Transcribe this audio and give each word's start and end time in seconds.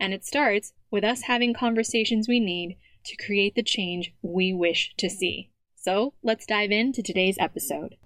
And 0.00 0.12
it 0.12 0.24
starts 0.24 0.72
with 0.90 1.04
us 1.04 1.22
having 1.22 1.54
conversations 1.54 2.28
we 2.28 2.40
need 2.40 2.76
to 3.04 3.16
create 3.16 3.54
the 3.54 3.62
change 3.62 4.12
we 4.22 4.52
wish 4.52 4.92
to 4.98 5.08
see. 5.08 5.50
So 5.76 6.14
let's 6.22 6.46
dive 6.46 6.70
into 6.70 7.02
today's 7.02 7.36
episode. 7.38 7.96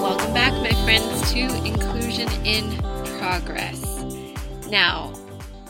Welcome 0.00 0.34
back, 0.34 0.52
my 0.62 0.72
friends, 0.84 1.32
to 1.32 1.40
Inclusion 1.64 2.28
in 2.44 2.76
Progress. 3.18 3.82
Now, 4.68 5.12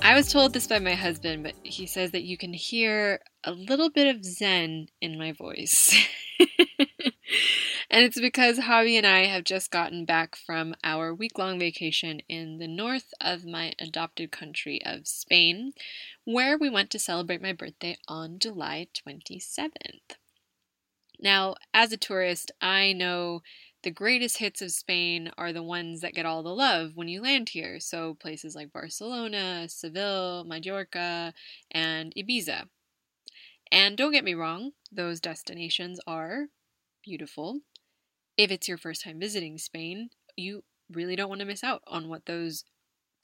I 0.03 0.14
was 0.14 0.31
told 0.31 0.53
this 0.53 0.66
by 0.66 0.78
my 0.78 0.94
husband, 0.94 1.42
but 1.42 1.55
he 1.62 1.86
says 1.86 2.10
that 2.10 2.25
you 2.25 2.36
can 2.36 2.53
hear 2.53 3.20
a 3.44 3.53
little 3.53 3.91
bit 3.91 4.14
of 4.14 4.25
Zen 4.25 4.88
in 5.00 5.19
my 5.19 5.33
voice. 5.33 5.94
and 7.91 8.05
it's 8.05 8.20
because 8.20 8.59
Javi 8.59 8.97
and 8.97 9.06
I 9.06 9.27
have 9.27 9.45
just 9.45 9.70
gotten 9.70 10.05
back 10.05 10.37
from 10.37 10.75
our 10.83 11.15
week 11.15 11.39
long 11.39 11.59
vacation 11.59 12.20
in 12.28 12.59
the 12.59 12.69
north 12.69 13.12
of 13.20 13.45
my 13.45 13.73
adopted 13.81 14.33
country 14.33 14.81
of 14.84 15.06
Spain, 15.06 15.73
where 16.25 16.59
we 16.59 16.69
went 16.69 16.91
to 16.91 16.98
celebrate 16.98 17.43
my 17.43 17.53
birthday 17.53 17.97
on 18.09 18.39
July 18.39 18.89
27th. 18.95 20.17
Now, 21.19 21.55
as 21.73 21.93
a 21.93 21.97
tourist, 21.97 22.51
I 22.61 22.93
know 22.93 23.43
the 23.83 23.91
greatest 23.91 24.39
hits 24.39 24.61
of 24.61 24.73
Spain 24.73 25.31
are 25.39 25.53
the 25.53 25.62
ones 25.62 26.00
that 26.00 26.15
get 26.15 26.27
all 26.27 26.43
the 26.43 26.55
love 26.55 26.93
when 26.97 27.09
you 27.09 27.23
land 27.23 27.50
here. 27.50 27.78
So, 27.81 28.15
places 28.15 28.55
like 28.55 28.73
Barcelona, 28.73 29.69
Seville, 29.69 30.45
Mallorca, 30.45 31.33
and 31.71 32.12
Ibiza. 32.17 32.69
And 33.71 33.97
don't 33.97 34.12
get 34.12 34.25
me 34.25 34.34
wrong, 34.34 34.73
those 34.93 35.21
destinations 35.21 36.00
are 36.06 36.48
beautiful. 37.07 37.61
If 38.37 38.51
it's 38.51 38.69
your 38.69 38.79
first 38.79 39.05
time 39.05 39.21
visiting 39.21 39.59
Spain, 39.59 40.11
you 40.37 40.65
really 40.93 41.17
don't 41.17 41.29
want 41.29 41.41
to 41.41 41.47
miss 41.47 41.62
out 41.62 41.83
on 41.87 42.09
what 42.09 42.27
those 42.27 42.65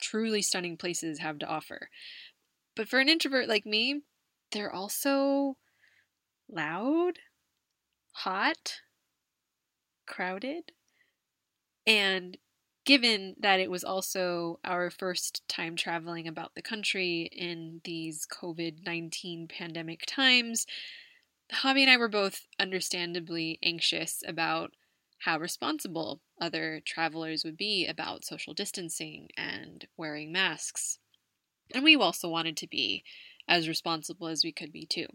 truly 0.01 0.41
stunning 0.41 0.77
places 0.77 1.19
have 1.19 1.37
to 1.39 1.45
offer. 1.45 1.89
But 2.75 2.87
for 2.87 2.99
an 2.99 3.09
introvert 3.09 3.47
like 3.47 3.65
me, 3.65 4.01
they're 4.51 4.73
also 4.73 5.57
loud, 6.49 7.19
hot, 8.13 8.79
crowded, 10.07 10.71
and 11.85 12.37
given 12.85 13.35
that 13.39 13.59
it 13.59 13.69
was 13.69 13.83
also 13.83 14.59
our 14.63 14.89
first 14.89 15.47
time 15.47 15.75
traveling 15.75 16.27
about 16.27 16.55
the 16.55 16.61
country 16.61 17.29
in 17.31 17.81
these 17.83 18.25
COVID 18.25 18.85
19 18.85 19.47
pandemic 19.47 20.03
times, 20.05 20.65
Javi 21.53 21.81
and 21.81 21.91
I 21.91 21.97
were 21.97 22.09
both 22.09 22.47
understandably 22.59 23.59
anxious 23.61 24.23
about 24.25 24.73
how 25.19 25.37
responsible 25.37 26.21
other 26.41 26.81
travelers 26.83 27.43
would 27.43 27.57
be 27.57 27.85
about 27.85 28.25
social 28.25 28.53
distancing 28.53 29.29
and 29.37 29.87
wearing 29.95 30.31
masks. 30.31 30.99
And 31.73 31.83
we 31.83 31.95
also 31.95 32.27
wanted 32.27 32.57
to 32.57 32.67
be 32.67 33.03
as 33.47 33.67
responsible 33.67 34.27
as 34.27 34.43
we 34.43 34.51
could 34.51 34.71
be 34.71 34.85
too. 34.85 35.07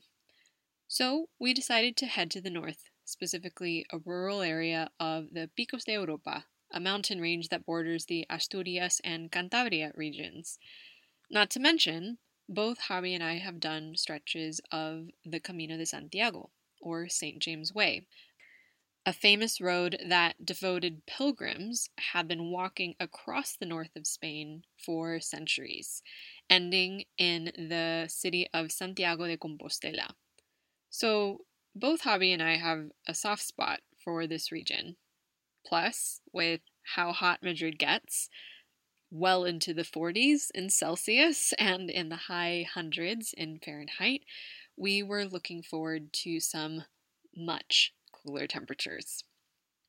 So 0.87 1.29
we 1.39 1.53
decided 1.53 1.97
to 1.99 2.07
head 2.07 2.31
to 2.31 2.41
the 2.41 2.51
north, 2.51 2.89
specifically 3.05 3.85
a 3.93 3.99
rural 3.99 4.41
area 4.41 4.91
of 4.99 5.33
the 5.33 5.51
Picos 5.59 5.85
de 5.85 5.93
Europa, 5.93 6.47
a 6.73 6.81
mountain 6.81 7.21
range 7.21 7.49
that 7.49 7.67
borders 7.67 8.07
the 8.07 8.27
Asturias 8.31 9.01
and 9.05 9.31
Cantabria 9.31 9.95
regions. 9.97 10.59
Not 11.31 11.51
to 11.51 11.61
mention, 11.61 12.19
both 12.49 12.79
Javi 12.89 13.15
and 13.15 13.23
I 13.23 13.39
have 13.39 13.61
done 13.61 13.95
stretches 13.97 14.61
of 14.73 15.09
the 15.25 15.41
Camino 15.41 15.77
de 15.77 15.87
Santiago, 15.87 16.51
or 16.81 17.09
St. 17.09 17.39
James 17.39 17.75
Way, 17.75 18.07
a 19.05 19.13
famous 19.13 19.61
road 19.61 19.99
that 20.07 20.45
devoted 20.45 21.07
pilgrims 21.07 21.89
have 22.13 22.29
been 22.29 22.51
walking 22.51 22.95
across 23.01 23.57
the 23.57 23.67
north 23.67 23.97
of 23.97 24.07
Spain 24.07 24.65
for 24.77 25.21
centuries, 25.21 26.03
ending 26.51 27.05
in 27.17 27.47
the 27.57 28.07
city 28.09 28.47
of 28.53 28.73
Santiago 28.73 29.27
de 29.27 29.37
Compostela. 29.37 30.11
So, 30.91 31.47
both 31.75 32.03
Javi 32.03 32.33
and 32.33 32.43
I 32.43 32.57
have 32.57 32.91
a 33.07 33.15
soft 33.15 33.43
spot 33.43 33.81
for 34.03 34.27
this 34.27 34.51
region. 34.51 34.97
Plus, 35.65 36.21
with 36.33 36.61
how 36.95 37.13
hot 37.13 37.43
Madrid 37.43 37.79
gets, 37.79 38.29
well 39.11 39.45
into 39.45 39.73
the 39.73 39.83
40s 39.83 40.51
in 40.55 40.71
Celsius 40.71 41.53
and 41.59 41.91
in 41.91 42.09
the 42.09 42.17
high 42.17 42.67
hundreds 42.73 43.33
in 43.37 43.59
Fahrenheit, 43.59 44.23
we 44.77 45.03
were 45.03 45.25
looking 45.25 45.63
forward 45.63 46.13
to 46.13 46.41
some 46.41 46.85
much 47.37 47.95
cooler 48.13 48.47
temperatures. 48.47 49.25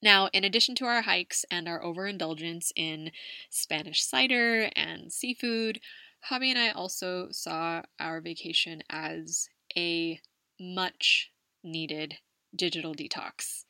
Now, 0.01 0.29
in 0.31 0.43
addition 0.43 0.75
to 0.75 0.85
our 0.85 1.01
hikes 1.01 1.45
and 1.51 1.67
our 1.67 1.83
overindulgence 1.83 2.71
in 2.75 3.11
Spanish 3.49 4.03
cider 4.03 4.69
and 4.75 5.11
seafood, 5.11 5.81
Javi 6.29 6.49
and 6.49 6.57
I 6.57 6.69
also 6.69 7.29
saw 7.31 7.81
our 7.99 8.21
vacation 8.21 8.81
as 8.89 9.49
a 9.77 10.21
much 10.59 11.31
needed 11.63 12.17
digital 12.55 12.93
detox. 12.95 13.65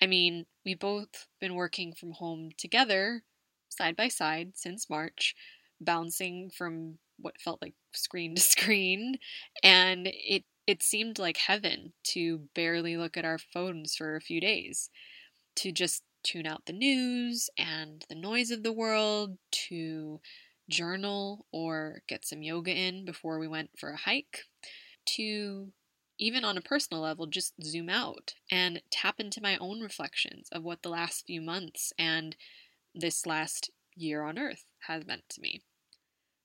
I 0.00 0.06
mean, 0.06 0.46
we've 0.64 0.78
both 0.78 1.26
been 1.40 1.54
working 1.54 1.92
from 1.92 2.12
home 2.12 2.50
together, 2.56 3.22
side 3.76 3.96
by 3.96 4.08
side, 4.08 4.52
since 4.56 4.90
March, 4.90 5.34
bouncing 5.80 6.50
from 6.50 6.98
what 7.18 7.40
felt 7.40 7.62
like 7.62 7.74
screen 7.94 8.34
to 8.36 8.42
screen, 8.42 9.16
and 9.62 10.08
it 10.12 10.44
it 10.66 10.82
seemed 10.82 11.18
like 11.18 11.38
heaven 11.38 11.92
to 12.04 12.48
barely 12.54 12.96
look 12.96 13.16
at 13.16 13.24
our 13.24 13.38
phones 13.38 13.96
for 13.96 14.16
a 14.16 14.20
few 14.20 14.40
days, 14.40 14.90
to 15.56 15.72
just 15.72 16.02
tune 16.22 16.46
out 16.46 16.66
the 16.66 16.72
news 16.72 17.50
and 17.58 18.04
the 18.08 18.14
noise 18.14 18.50
of 18.50 18.62
the 18.62 18.72
world, 18.72 19.38
to 19.50 20.20
journal 20.70 21.46
or 21.52 22.02
get 22.08 22.24
some 22.24 22.42
yoga 22.42 22.72
in 22.72 23.04
before 23.04 23.38
we 23.38 23.48
went 23.48 23.70
for 23.78 23.90
a 23.90 23.96
hike, 23.96 24.44
to 25.06 25.72
even 26.18 26.44
on 26.44 26.56
a 26.56 26.62
personal 26.62 27.02
level, 27.02 27.26
just 27.26 27.54
zoom 27.62 27.88
out 27.88 28.34
and 28.50 28.82
tap 28.90 29.18
into 29.18 29.42
my 29.42 29.56
own 29.58 29.80
reflections 29.80 30.48
of 30.52 30.62
what 30.62 30.82
the 30.82 30.88
last 30.88 31.26
few 31.26 31.40
months 31.40 31.92
and 31.98 32.36
this 32.94 33.26
last 33.26 33.70
year 33.94 34.22
on 34.22 34.38
earth 34.38 34.64
has 34.86 35.06
meant 35.06 35.28
to 35.30 35.40
me. 35.40 35.62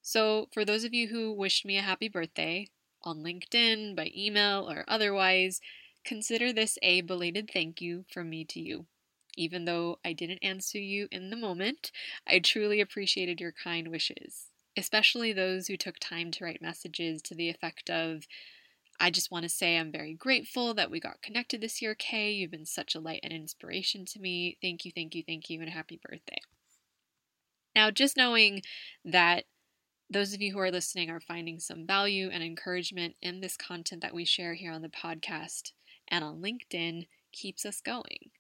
So, 0.01 0.47
for 0.53 0.63
those 0.63 0.83
of 0.83 0.93
you 0.93 1.09
who 1.09 1.33
wished 1.33 1.65
me 1.65 1.77
a 1.77 1.81
happy 1.81 2.07
birthday 2.07 2.67
on 3.03 3.23
LinkedIn, 3.23 3.95
by 3.95 4.11
email, 4.15 4.69
or 4.69 4.85
otherwise, 4.88 5.59
consider 6.03 6.53
this 6.53 6.77
a 6.81 7.01
belated 7.01 7.49
thank 7.51 7.81
you 7.81 8.05
from 8.09 8.29
me 8.29 8.45
to 8.45 8.61
you. 8.61 8.85
Even 9.35 9.65
though 9.65 9.99
I 10.03 10.13
didn't 10.13 10.44
answer 10.44 10.79
you 10.79 11.07
in 11.11 11.29
the 11.29 11.35
moment, 11.35 11.91
I 12.25 12.39
truly 12.39 12.81
appreciated 12.81 13.39
your 13.39 13.51
kind 13.51 13.89
wishes, 13.89 14.47
especially 14.75 15.33
those 15.33 15.67
who 15.67 15.77
took 15.77 16.00
time 16.00 16.31
to 16.31 16.45
write 16.45 16.61
messages 16.61 17.21
to 17.23 17.35
the 17.35 17.50
effect 17.50 17.89
of, 17.89 18.27
I 18.99 19.11
just 19.11 19.31
want 19.31 19.44
to 19.44 19.49
say 19.49 19.77
I'm 19.77 19.91
very 19.91 20.13
grateful 20.13 20.73
that 20.73 20.89
we 20.89 20.99
got 20.99 21.21
connected 21.21 21.61
this 21.61 21.81
year, 21.81 21.94
Kay. 21.95 22.31
You've 22.31 22.51
been 22.51 22.65
such 22.65 22.95
a 22.95 22.99
light 22.99 23.19
and 23.23 23.31
inspiration 23.31 24.05
to 24.05 24.19
me. 24.19 24.57
Thank 24.61 24.85
you, 24.85 24.91
thank 24.94 25.13
you, 25.13 25.23
thank 25.25 25.49
you, 25.49 25.61
and 25.61 25.69
happy 25.69 25.99
birthday. 26.03 26.39
Now, 27.75 27.91
just 27.91 28.17
knowing 28.17 28.63
that 29.05 29.45
those 30.09 30.33
of 30.33 30.41
you 30.41 30.53
who 30.53 30.59
are 30.59 30.71
listening 30.71 31.09
are 31.09 31.19
finding 31.19 31.59
some 31.59 31.85
value 31.85 32.29
and 32.31 32.41
encouragement 32.41 33.15
in 33.21 33.41
this 33.41 33.57
content 33.57 34.01
that 34.01 34.15
we 34.15 34.25
share 34.25 34.55
here 34.55 34.71
on 34.71 34.81
the 34.81 34.89
podcast 34.89 35.73
and 36.07 36.23
on 36.23 36.41
LinkedIn 36.41 37.07
keeps 37.31 37.65
us 37.65 37.81
going. 37.81 38.31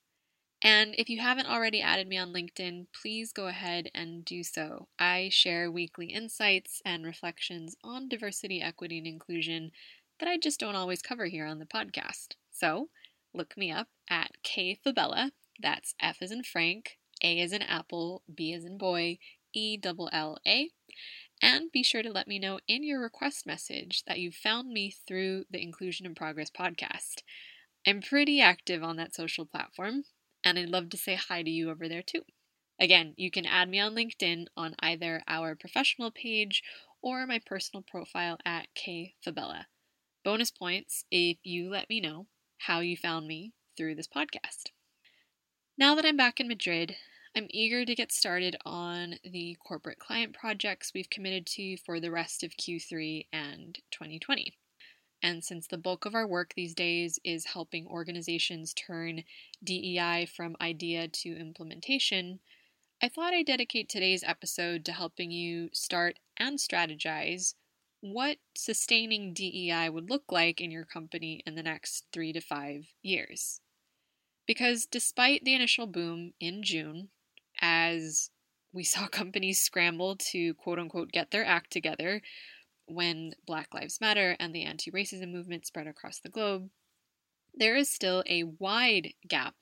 And 0.61 0.95
if 0.97 1.07
you 1.07 1.19
haven't 1.19 1.45
already 1.45 1.81
added 1.81 2.07
me 2.07 2.17
on 2.17 2.33
LinkedIn, 2.33 2.87
please 2.99 3.31
go 3.31 3.45
ahead 3.45 3.91
and 3.93 4.25
do 4.25 4.43
so. 4.43 4.87
I 4.97 5.29
share 5.31 5.71
weekly 5.71 6.07
insights 6.07 6.81
and 6.83 7.05
reflections 7.05 7.75
on 7.83 8.09
diversity, 8.09 8.59
equity, 8.59 8.97
and 8.97 9.05
inclusion 9.05 9.71
that 10.19 10.29
I 10.29 10.37
just 10.37 10.59
don't 10.59 10.75
always 10.75 11.01
cover 11.01 11.25
here 11.25 11.45
on 11.45 11.59
the 11.59 11.65
podcast. 11.65 12.35
So 12.51 12.89
look 13.33 13.57
me 13.57 13.71
up 13.71 13.87
at 14.09 14.31
K 14.43 14.79
Fabella. 14.83 15.31
That's 15.61 15.95
F 15.99 16.17
as 16.21 16.31
in 16.31 16.43
Frank, 16.43 16.97
A 17.23 17.39
as 17.39 17.51
in 17.51 17.61
Apple, 17.61 18.23
B 18.33 18.53
as 18.53 18.65
in 18.65 18.77
boy, 18.77 19.19
E 19.53 19.77
double 19.77 20.09
L 20.11 20.37
A. 20.45 20.69
And 21.41 21.71
be 21.71 21.83
sure 21.83 22.01
to 22.01 22.11
let 22.11 22.27
me 22.27 22.39
know 22.39 22.59
in 22.67 22.83
your 22.83 22.99
request 22.99 23.45
message 23.45 24.03
that 24.07 24.19
you 24.19 24.31
found 24.31 24.69
me 24.69 24.91
through 25.07 25.45
the 25.51 25.61
Inclusion 25.61 26.05
in 26.05 26.15
Progress 26.15 26.49
podcast. 26.49 27.21
I'm 27.85 28.01
pretty 28.01 28.41
active 28.41 28.83
on 28.83 28.97
that 28.97 29.13
social 29.13 29.45
platform, 29.45 30.03
and 30.43 30.57
I'd 30.57 30.69
love 30.69 30.89
to 30.89 30.97
say 30.97 31.15
hi 31.15 31.43
to 31.43 31.49
you 31.49 31.69
over 31.69 31.87
there 31.87 32.01
too. 32.01 32.23
Again, 32.79 33.13
you 33.17 33.31
can 33.31 33.45
add 33.45 33.69
me 33.69 33.79
on 33.79 33.95
LinkedIn 33.95 34.47
on 34.55 34.75
either 34.79 35.23
our 35.27 35.55
professional 35.55 36.11
page 36.11 36.63
or 37.01 37.25
my 37.25 37.39
personal 37.43 37.83
profile 37.83 38.37
at 38.45 38.67
K 38.75 39.15
Fabella. 39.23 39.67
Bonus 40.27 40.51
points 40.51 41.05
if 41.09 41.37
you 41.45 41.69
let 41.69 41.89
me 41.89 42.01
know 42.01 42.27
how 42.57 42.81
you 42.81 42.97
found 42.97 43.27
me 43.27 43.53
through 43.77 43.95
this 43.95 44.09
podcast. 44.09 44.71
Now 45.77 45.95
that 45.95 46.03
I'm 46.03 46.17
back 46.17 46.41
in 46.41 46.49
Madrid, 46.49 46.97
I'm 47.33 47.47
eager 47.49 47.85
to 47.85 47.95
get 47.95 48.11
started 48.11 48.57
on 48.65 49.19
the 49.23 49.55
corporate 49.65 49.99
client 49.99 50.35
projects 50.37 50.91
we've 50.93 51.09
committed 51.09 51.45
to 51.55 51.77
for 51.77 52.01
the 52.01 52.11
rest 52.11 52.43
of 52.43 52.57
Q3 52.57 53.27
and 53.31 53.79
2020. 53.89 54.51
And 55.23 55.45
since 55.45 55.65
the 55.65 55.77
bulk 55.77 56.03
of 56.03 56.13
our 56.13 56.27
work 56.27 56.51
these 56.57 56.75
days 56.75 57.19
is 57.23 57.45
helping 57.45 57.87
organizations 57.87 58.73
turn 58.73 59.23
DEI 59.63 60.25
from 60.25 60.57
idea 60.59 61.07
to 61.07 61.39
implementation, 61.39 62.41
I 63.01 63.07
thought 63.07 63.33
I'd 63.33 63.45
dedicate 63.45 63.87
today's 63.87 64.25
episode 64.25 64.83
to 64.83 64.91
helping 64.91 65.31
you 65.31 65.69
start 65.71 66.19
and 66.35 66.59
strategize 66.59 67.53
what 68.01 68.37
sustaining 68.55 69.33
DEI 69.33 69.89
would 69.89 70.09
look 70.09 70.31
like 70.31 70.61
in 70.61 70.71
your 70.71 70.85
company 70.85 71.41
in 71.45 71.55
the 71.55 71.63
next 71.63 72.05
three 72.13 72.31
to 72.33 72.41
five 72.41 72.85
years. 73.01 73.61
Because 74.45 74.85
despite 74.85 75.43
the 75.43 75.53
initial 75.53 75.87
boom 75.87 76.33
in 76.39 76.63
June, 76.63 77.09
as 77.59 78.29
we 78.71 78.83
saw 78.83 79.07
companies 79.07 79.61
scramble 79.61 80.15
to 80.15 80.53
quote 80.55 80.79
unquote 80.79 81.11
get 81.11 81.31
their 81.31 81.45
act 81.45 81.71
together, 81.71 82.21
when 82.85 83.33
Black 83.45 83.73
Lives 83.73 83.99
Matter 83.99 84.37
and 84.39 84.53
the 84.53 84.63
anti 84.63 84.91
racism 84.91 85.31
movement 85.31 85.65
spread 85.65 85.87
across 85.87 86.19
the 86.19 86.29
globe, 86.29 86.69
there 87.53 87.75
is 87.75 87.89
still 87.89 88.23
a 88.27 88.43
wide 88.43 89.13
gap 89.27 89.55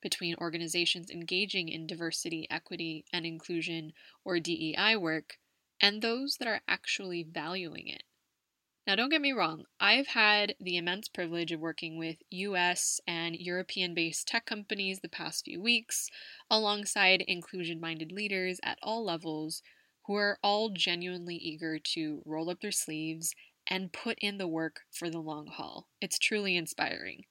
between 0.00 0.34
organizations 0.40 1.10
engaging 1.10 1.68
in 1.68 1.86
diversity, 1.86 2.46
equity, 2.50 3.04
and 3.12 3.24
inclusion 3.24 3.92
or 4.24 4.40
DEI 4.40 4.96
work 4.96 5.38
and 5.82 6.00
those 6.00 6.36
that 6.36 6.48
are 6.48 6.62
actually 6.68 7.24
valuing 7.24 7.88
it. 7.88 8.04
Now, 8.86 8.96
don't 8.96 9.10
get 9.10 9.20
me 9.20 9.32
wrong, 9.32 9.64
I've 9.78 10.08
had 10.08 10.56
the 10.58 10.76
immense 10.76 11.08
privilege 11.08 11.52
of 11.52 11.60
working 11.60 11.98
with 11.98 12.16
US 12.30 13.00
and 13.06 13.36
European 13.36 13.94
based 13.94 14.26
tech 14.26 14.46
companies 14.46 15.00
the 15.00 15.08
past 15.08 15.44
few 15.44 15.60
weeks, 15.60 16.08
alongside 16.50 17.22
inclusion 17.22 17.80
minded 17.80 18.10
leaders 18.10 18.58
at 18.64 18.78
all 18.82 19.04
levels 19.04 19.62
who 20.06 20.14
are 20.14 20.38
all 20.42 20.70
genuinely 20.70 21.36
eager 21.36 21.78
to 21.78 22.22
roll 22.24 22.50
up 22.50 22.60
their 22.60 22.72
sleeves 22.72 23.34
and 23.68 23.92
put 23.92 24.18
in 24.20 24.38
the 24.38 24.48
work 24.48 24.80
for 24.90 25.08
the 25.08 25.20
long 25.20 25.46
haul. 25.46 25.86
It's 26.00 26.18
truly 26.18 26.56
inspiring. 26.56 27.26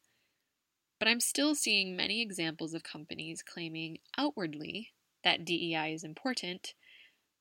But 1.00 1.09
I'm 1.09 1.19
still 1.19 1.56
seeing 1.56 1.95
many 1.95 2.21
examples 2.21 2.74
of 2.74 2.83
companies 2.83 3.44
claiming 3.44 3.98
outwardly 4.18 4.92
that 5.24 5.44
DEI 5.44 5.94
is 5.94 6.03
important, 6.03 6.74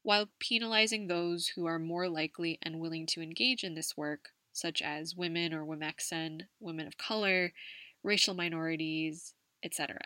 while 0.02 0.31
penalizing 0.38 1.06
those 1.06 1.49
who 1.49 1.67
are 1.67 1.79
more 1.79 2.08
likely 2.08 2.58
and 2.62 2.81
willing 2.81 3.06
to 3.06 3.20
engage 3.20 3.64
in 3.64 3.75
this 3.75 3.97
work, 3.97 4.31
such 4.52 4.82
as 4.82 5.14
women 5.14 5.52
or 5.52 5.64
Womexen, 5.64 6.43
women 6.58 6.87
of 6.87 6.97
color, 6.97 7.52
racial 8.02 8.35
minorities, 8.35 9.35
etc. 9.62 9.99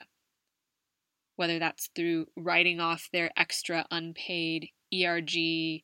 Whether 1.37 1.59
that's 1.59 1.89
through 1.95 2.27
writing 2.37 2.81
off 2.81 3.09
their 3.13 3.31
extra 3.37 3.87
unpaid 3.91 4.69
ERG, 4.93 5.83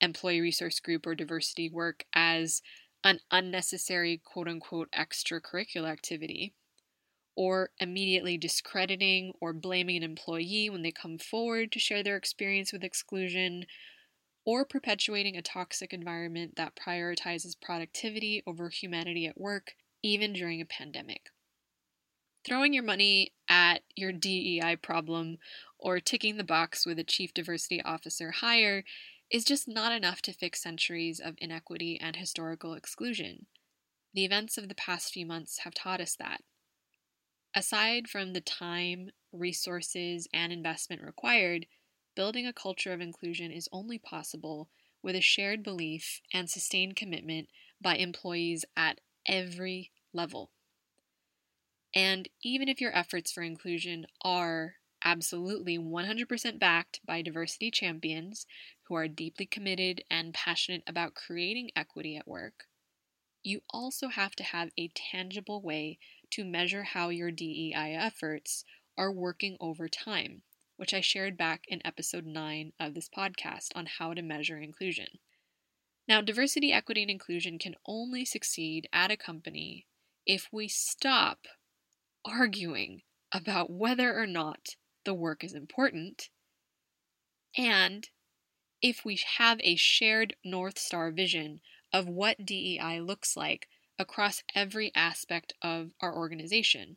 employee 0.00 0.40
resource 0.40 0.80
group, 0.80 1.06
or 1.06 1.14
diversity 1.14 1.68
work 1.70 2.04
as 2.14 2.62
an 3.04 3.20
unnecessary 3.30 4.20
quote 4.24 4.48
unquote 4.48 4.90
extracurricular 4.92 5.90
activity, 5.90 6.54
or 7.36 7.70
immediately 7.78 8.36
discrediting 8.36 9.32
or 9.40 9.52
blaming 9.52 9.96
an 9.96 10.02
employee 10.02 10.68
when 10.68 10.82
they 10.82 10.92
come 10.92 11.18
forward 11.18 11.72
to 11.72 11.78
share 11.78 12.02
their 12.02 12.16
experience 12.16 12.72
with 12.72 12.84
exclusion, 12.84 13.64
or 14.44 14.64
perpetuating 14.64 15.36
a 15.36 15.42
toxic 15.42 15.92
environment 15.92 16.56
that 16.56 16.76
prioritizes 16.76 17.60
productivity 17.60 18.42
over 18.46 18.68
humanity 18.68 19.26
at 19.26 19.38
work, 19.38 19.74
even 20.02 20.32
during 20.32 20.60
a 20.60 20.66
pandemic. 20.66 21.30
Throwing 22.44 22.72
your 22.72 22.82
money 22.82 23.32
at 23.48 23.82
your 23.96 24.12
DEI 24.12 24.76
problem 24.76 25.36
or 25.78 26.00
ticking 26.00 26.36
the 26.36 26.44
box 26.44 26.86
with 26.86 26.98
a 26.98 27.04
chief 27.04 27.34
diversity 27.34 27.82
officer 27.82 28.30
hire 28.30 28.84
is 29.30 29.44
just 29.44 29.68
not 29.68 29.92
enough 29.92 30.22
to 30.22 30.32
fix 30.32 30.62
centuries 30.62 31.20
of 31.20 31.34
inequity 31.38 31.98
and 32.00 32.16
historical 32.16 32.74
exclusion. 32.74 33.46
The 34.14 34.24
events 34.24 34.58
of 34.58 34.68
the 34.68 34.74
past 34.74 35.12
few 35.12 35.26
months 35.26 35.58
have 35.58 35.74
taught 35.74 36.00
us 36.00 36.16
that. 36.16 36.42
Aside 37.54 38.08
from 38.08 38.32
the 38.32 38.40
time, 38.40 39.10
resources, 39.32 40.28
and 40.32 40.52
investment 40.52 41.02
required, 41.02 41.66
building 42.14 42.46
a 42.46 42.52
culture 42.52 42.92
of 42.92 43.00
inclusion 43.00 43.50
is 43.50 43.68
only 43.72 43.98
possible 43.98 44.68
with 45.02 45.16
a 45.16 45.20
shared 45.20 45.62
belief 45.62 46.20
and 46.32 46.48
sustained 46.48 46.94
commitment 46.94 47.48
by 47.80 47.96
employees 47.96 48.64
at 48.76 49.00
every 49.26 49.90
level. 50.12 50.50
And 51.94 52.28
even 52.42 52.68
if 52.68 52.80
your 52.80 52.96
efforts 52.96 53.32
for 53.32 53.42
inclusion 53.42 54.06
are 54.22 54.76
absolutely 55.02 55.76
100% 55.76 56.58
backed 56.58 57.00
by 57.04 57.22
diversity 57.22 57.70
champions 57.70 58.46
who 58.84 58.94
are 58.94 59.08
deeply 59.08 59.46
committed 59.46 60.04
and 60.10 60.34
passionate 60.34 60.84
about 60.86 61.14
creating 61.14 61.70
equity 61.74 62.16
at 62.16 62.28
work, 62.28 62.68
you 63.42 63.62
also 63.70 64.08
have 64.08 64.36
to 64.36 64.44
have 64.44 64.70
a 64.76 64.88
tangible 64.88 65.62
way 65.62 65.98
to 66.30 66.44
measure 66.44 66.84
how 66.84 67.08
your 67.08 67.30
DEI 67.30 67.94
efforts 67.94 68.64
are 68.96 69.12
working 69.12 69.56
over 69.60 69.88
time, 69.88 70.42
which 70.76 70.94
I 70.94 71.00
shared 71.00 71.36
back 71.36 71.64
in 71.68 71.84
episode 71.84 72.26
9 72.26 72.72
of 72.78 72.94
this 72.94 73.08
podcast 73.08 73.68
on 73.74 73.86
how 73.86 74.14
to 74.14 74.22
measure 74.22 74.58
inclusion. 74.58 75.18
Now, 76.08 76.20
diversity, 76.20 76.72
equity, 76.72 77.02
and 77.02 77.10
inclusion 77.10 77.58
can 77.58 77.76
only 77.86 78.24
succeed 78.24 78.88
at 78.92 79.10
a 79.10 79.16
company 79.16 79.86
if 80.26 80.48
we 80.52 80.68
stop 80.68 81.46
arguing 82.24 83.02
about 83.32 83.70
whether 83.70 84.18
or 84.18 84.26
not 84.26 84.76
the 85.04 85.14
work 85.14 85.44
is 85.44 85.54
important, 85.54 86.30
and 87.56 88.08
if 88.82 89.04
we 89.04 89.20
have 89.38 89.60
a 89.62 89.76
shared 89.76 90.36
North 90.44 90.78
Star 90.78 91.10
vision 91.10 91.60
of 91.92 92.08
what 92.08 92.44
DEI 92.44 93.00
looks 93.00 93.36
like 93.36 93.68
across 94.00 94.42
every 94.54 94.90
aspect 94.94 95.52
of 95.60 95.90
our 96.00 96.16
organization, 96.16 96.96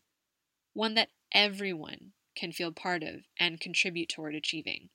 one 0.73 0.93
that 0.93 1.09
everyone 1.33 2.13
can 2.35 2.53
feel 2.53 2.71
part 2.71 3.03
of 3.03 3.25
and 3.37 3.59
contribute 3.59 4.07
toward 4.07 4.33
achieving. 4.33 4.89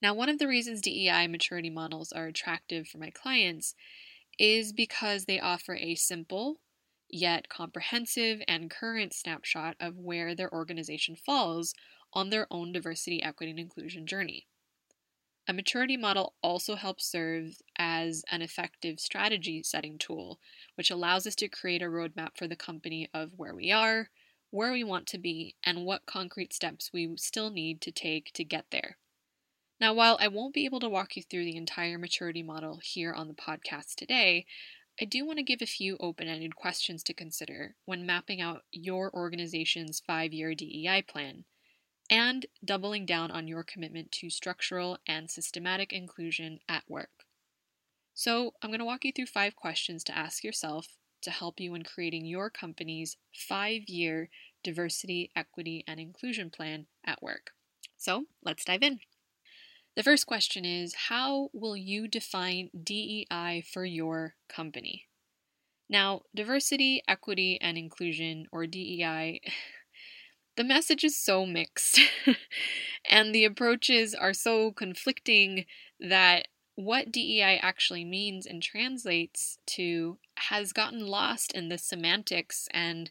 Now, 0.00 0.14
one 0.14 0.30
of 0.30 0.38
the 0.38 0.48
reasons 0.48 0.80
DEI 0.80 1.26
maturity 1.26 1.68
models 1.68 2.10
are 2.10 2.26
attractive 2.26 2.88
for 2.88 2.96
my 2.96 3.10
clients 3.10 3.74
is 4.38 4.72
because 4.72 5.26
they 5.26 5.38
offer 5.38 5.74
a 5.74 5.94
simple, 5.94 6.60
yet 7.10 7.50
comprehensive 7.50 8.40
and 8.48 8.70
current 8.70 9.12
snapshot 9.12 9.76
of 9.78 9.98
where 9.98 10.34
their 10.34 10.52
organization 10.52 11.16
falls 11.16 11.74
on 12.14 12.30
their 12.30 12.46
own 12.50 12.72
diversity, 12.72 13.22
equity, 13.22 13.50
and 13.50 13.60
inclusion 13.60 14.06
journey. 14.06 14.46
A 15.50 15.52
maturity 15.52 15.96
model 15.96 16.36
also 16.42 16.76
helps 16.76 17.04
serve 17.04 17.60
as 17.76 18.22
an 18.30 18.40
effective 18.40 19.00
strategy 19.00 19.64
setting 19.64 19.98
tool, 19.98 20.38
which 20.76 20.92
allows 20.92 21.26
us 21.26 21.34
to 21.34 21.48
create 21.48 21.82
a 21.82 21.86
roadmap 21.86 22.36
for 22.36 22.46
the 22.46 22.54
company 22.54 23.08
of 23.12 23.32
where 23.36 23.52
we 23.52 23.72
are, 23.72 24.10
where 24.50 24.70
we 24.70 24.84
want 24.84 25.08
to 25.08 25.18
be, 25.18 25.56
and 25.64 25.84
what 25.84 26.06
concrete 26.06 26.52
steps 26.52 26.92
we 26.92 27.16
still 27.16 27.50
need 27.50 27.80
to 27.80 27.90
take 27.90 28.32
to 28.34 28.44
get 28.44 28.66
there. 28.70 28.96
Now, 29.80 29.92
while 29.92 30.16
I 30.20 30.28
won't 30.28 30.54
be 30.54 30.66
able 30.66 30.78
to 30.78 30.88
walk 30.88 31.16
you 31.16 31.24
through 31.24 31.46
the 31.46 31.56
entire 31.56 31.98
maturity 31.98 32.44
model 32.44 32.78
here 32.80 33.12
on 33.12 33.26
the 33.26 33.34
podcast 33.34 33.96
today, 33.96 34.46
I 35.00 35.04
do 35.04 35.26
want 35.26 35.38
to 35.38 35.42
give 35.42 35.62
a 35.62 35.66
few 35.66 35.96
open 35.98 36.28
ended 36.28 36.54
questions 36.54 37.02
to 37.02 37.12
consider 37.12 37.74
when 37.86 38.06
mapping 38.06 38.40
out 38.40 38.62
your 38.70 39.12
organization's 39.12 39.98
five 39.98 40.32
year 40.32 40.54
DEI 40.54 41.02
plan 41.02 41.44
and 42.10 42.46
doubling 42.64 43.06
down 43.06 43.30
on 43.30 43.48
your 43.48 43.62
commitment 43.62 44.12
to 44.12 44.28
structural 44.28 44.98
and 45.06 45.30
systematic 45.30 45.92
inclusion 45.92 46.58
at 46.68 46.82
work. 46.88 47.24
So, 48.12 48.54
I'm 48.60 48.70
going 48.70 48.80
to 48.80 48.84
walk 48.84 49.04
you 49.04 49.12
through 49.12 49.26
five 49.26 49.56
questions 49.56 50.04
to 50.04 50.18
ask 50.18 50.44
yourself 50.44 50.88
to 51.22 51.30
help 51.30 51.60
you 51.60 51.74
in 51.74 51.84
creating 51.84 52.24
your 52.26 52.50
company's 52.50 53.16
five 53.32 53.82
year 53.88 54.28
diversity, 54.62 55.30
equity, 55.34 55.84
and 55.86 55.98
inclusion 55.98 56.50
plan 56.50 56.86
at 57.04 57.22
work. 57.22 57.52
So 57.96 58.24
let's 58.44 58.64
dive 58.64 58.82
in. 58.82 59.00
The 59.96 60.02
first 60.02 60.26
question 60.26 60.64
is 60.64 60.94
How 61.08 61.50
will 61.52 61.76
you 61.76 62.08
define 62.08 62.70
DEI 62.82 63.64
for 63.72 63.84
your 63.84 64.34
company? 64.48 65.06
Now, 65.88 66.22
diversity, 66.34 67.02
equity, 67.08 67.58
and 67.60 67.76
inclusion, 67.76 68.46
or 68.52 68.66
DEI, 68.66 69.40
the 70.60 70.64
message 70.64 71.04
is 71.04 71.16
so 71.16 71.46
mixed 71.46 71.98
and 73.08 73.34
the 73.34 73.46
approaches 73.46 74.14
are 74.14 74.34
so 74.34 74.70
conflicting 74.70 75.64
that 75.98 76.48
what 76.74 77.10
DEI 77.10 77.58
actually 77.62 78.04
means 78.04 78.44
and 78.44 78.62
translates 78.62 79.56
to 79.64 80.18
has 80.36 80.74
gotten 80.74 81.06
lost 81.06 81.52
in 81.52 81.70
the 81.70 81.78
semantics 81.78 82.68
and 82.74 83.10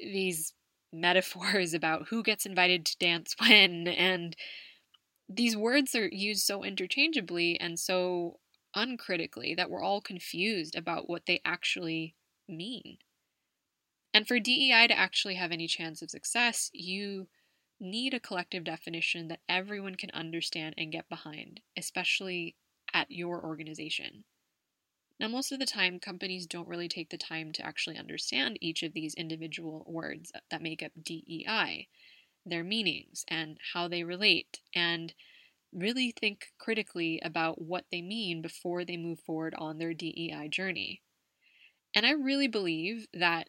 these 0.00 0.54
metaphors 0.90 1.74
about 1.74 2.08
who 2.08 2.22
gets 2.22 2.46
invited 2.46 2.86
to 2.86 2.96
dance 2.96 3.36
when 3.46 3.86
and 3.86 4.34
these 5.28 5.54
words 5.54 5.94
are 5.94 6.08
used 6.08 6.46
so 6.46 6.64
interchangeably 6.64 7.60
and 7.60 7.78
so 7.78 8.38
uncritically 8.74 9.54
that 9.54 9.68
we're 9.68 9.84
all 9.84 10.00
confused 10.00 10.74
about 10.74 11.06
what 11.06 11.26
they 11.26 11.42
actually 11.44 12.14
mean. 12.48 12.96
And 14.18 14.26
for 14.26 14.40
DEI 14.40 14.88
to 14.88 14.98
actually 14.98 15.36
have 15.36 15.52
any 15.52 15.68
chance 15.68 16.02
of 16.02 16.10
success, 16.10 16.72
you 16.74 17.28
need 17.78 18.12
a 18.12 18.18
collective 18.18 18.64
definition 18.64 19.28
that 19.28 19.38
everyone 19.48 19.94
can 19.94 20.10
understand 20.10 20.74
and 20.76 20.90
get 20.90 21.08
behind, 21.08 21.60
especially 21.76 22.56
at 22.92 23.12
your 23.12 23.40
organization. 23.40 24.24
Now, 25.20 25.28
most 25.28 25.52
of 25.52 25.60
the 25.60 25.66
time, 25.66 26.00
companies 26.00 26.48
don't 26.48 26.66
really 26.66 26.88
take 26.88 27.10
the 27.10 27.16
time 27.16 27.52
to 27.52 27.64
actually 27.64 27.96
understand 27.96 28.58
each 28.60 28.82
of 28.82 28.92
these 28.92 29.14
individual 29.14 29.84
words 29.86 30.32
that 30.50 30.62
make 30.62 30.82
up 30.82 30.90
DEI, 31.00 31.86
their 32.44 32.64
meanings, 32.64 33.24
and 33.28 33.56
how 33.72 33.86
they 33.86 34.02
relate, 34.02 34.58
and 34.74 35.14
really 35.72 36.10
think 36.10 36.48
critically 36.58 37.20
about 37.22 37.62
what 37.62 37.84
they 37.92 38.02
mean 38.02 38.42
before 38.42 38.84
they 38.84 38.96
move 38.96 39.20
forward 39.20 39.54
on 39.56 39.78
their 39.78 39.94
DEI 39.94 40.48
journey. 40.50 41.02
And 41.94 42.04
I 42.04 42.10
really 42.10 42.48
believe 42.48 43.06
that 43.14 43.48